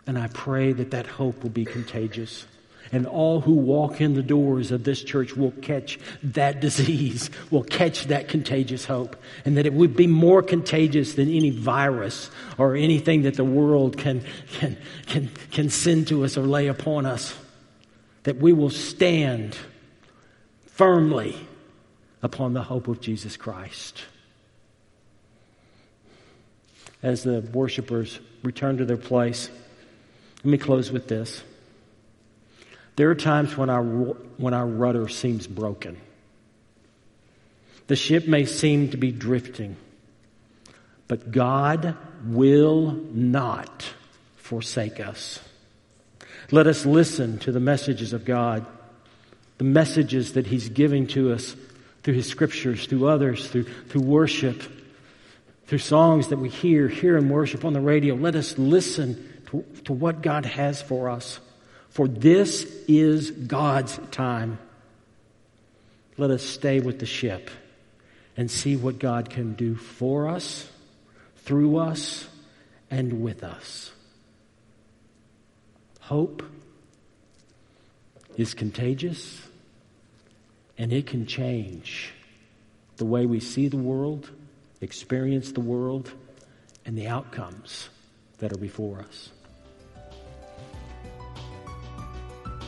And 0.07 0.17
I 0.17 0.27
pray 0.27 0.73
that 0.73 0.91
that 0.91 1.05
hope 1.05 1.43
will 1.43 1.49
be 1.49 1.65
contagious. 1.65 2.45
And 2.91 3.07
all 3.07 3.39
who 3.39 3.53
walk 3.53 4.01
in 4.01 4.15
the 4.15 4.23
doors 4.23 4.71
of 4.71 4.83
this 4.83 5.01
church 5.01 5.35
will 5.35 5.51
catch 5.51 5.97
that 6.23 6.59
disease, 6.59 7.29
will 7.49 7.63
catch 7.63 8.05
that 8.05 8.27
contagious 8.27 8.85
hope. 8.85 9.15
And 9.45 9.55
that 9.57 9.65
it 9.65 9.73
would 9.73 9.95
be 9.95 10.07
more 10.07 10.41
contagious 10.41 11.13
than 11.13 11.29
any 11.29 11.51
virus 11.51 12.29
or 12.57 12.75
anything 12.75 13.21
that 13.21 13.35
the 13.35 13.45
world 13.45 13.97
can, 13.97 14.25
can, 14.53 14.77
can, 15.05 15.31
can 15.51 15.69
send 15.69 16.09
to 16.09 16.25
us 16.25 16.37
or 16.37 16.41
lay 16.41 16.67
upon 16.67 17.05
us. 17.05 17.33
That 18.23 18.37
we 18.37 18.51
will 18.51 18.69
stand 18.69 19.55
firmly 20.65 21.35
upon 22.21 22.53
the 22.53 22.63
hope 22.63 22.87
of 22.87 22.99
Jesus 22.99 23.37
Christ. 23.37 24.03
As 27.01 27.23
the 27.23 27.41
worshipers 27.41 28.19
return 28.43 28.77
to 28.77 28.85
their 28.85 28.97
place, 28.97 29.49
let 30.43 30.51
me 30.51 30.57
close 30.57 30.91
with 30.91 31.07
this. 31.07 31.41
There 33.01 33.09
are 33.09 33.15
times 33.15 33.57
when 33.57 33.71
our, 33.71 33.81
when 33.81 34.53
our 34.53 34.67
rudder 34.67 35.07
seems 35.07 35.47
broken. 35.47 35.99
The 37.87 37.95
ship 37.95 38.27
may 38.27 38.45
seem 38.45 38.91
to 38.91 38.97
be 38.97 39.11
drifting, 39.11 39.75
but 41.07 41.31
God 41.31 41.97
will 42.23 42.91
not 42.91 43.91
forsake 44.37 44.99
us. 44.99 45.39
Let 46.51 46.67
us 46.67 46.85
listen 46.85 47.39
to 47.39 47.51
the 47.51 47.59
messages 47.59 48.13
of 48.13 48.23
God, 48.23 48.67
the 49.57 49.63
messages 49.63 50.33
that 50.33 50.45
He's 50.45 50.69
giving 50.69 51.07
to 51.07 51.33
us 51.33 51.55
through 52.03 52.13
His 52.13 52.27
scriptures, 52.29 52.85
through 52.85 53.07
others, 53.07 53.49
through, 53.49 53.63
through 53.63 54.01
worship, 54.01 54.61
through 55.65 55.79
songs 55.79 56.27
that 56.27 56.37
we 56.37 56.49
hear, 56.49 56.87
hear 56.87 57.17
and 57.17 57.31
worship 57.31 57.65
on 57.65 57.73
the 57.73 57.81
radio. 57.81 58.13
Let 58.13 58.35
us 58.35 58.59
listen 58.59 59.27
to, 59.47 59.65
to 59.85 59.93
what 59.93 60.21
God 60.21 60.45
has 60.45 60.83
for 60.83 61.09
us. 61.09 61.39
For 61.91 62.07
this 62.07 62.63
is 62.87 63.31
God's 63.31 63.99
time. 64.11 64.57
Let 66.17 66.31
us 66.31 66.41
stay 66.41 66.79
with 66.79 66.99
the 66.99 67.05
ship 67.05 67.51
and 68.37 68.49
see 68.49 68.77
what 68.77 68.97
God 68.97 69.29
can 69.29 69.53
do 69.53 69.75
for 69.75 70.27
us, 70.27 70.69
through 71.37 71.77
us, 71.77 72.27
and 72.89 73.21
with 73.21 73.43
us. 73.43 73.91
Hope 75.99 76.43
is 78.37 78.53
contagious 78.53 79.41
and 80.77 80.93
it 80.93 81.05
can 81.05 81.25
change 81.25 82.13
the 82.97 83.05
way 83.05 83.25
we 83.25 83.39
see 83.39 83.67
the 83.67 83.77
world, 83.77 84.29
experience 84.79 85.51
the 85.51 85.59
world, 85.59 86.11
and 86.85 86.97
the 86.97 87.07
outcomes 87.07 87.89
that 88.39 88.53
are 88.53 88.57
before 88.57 88.99
us. 88.99 89.29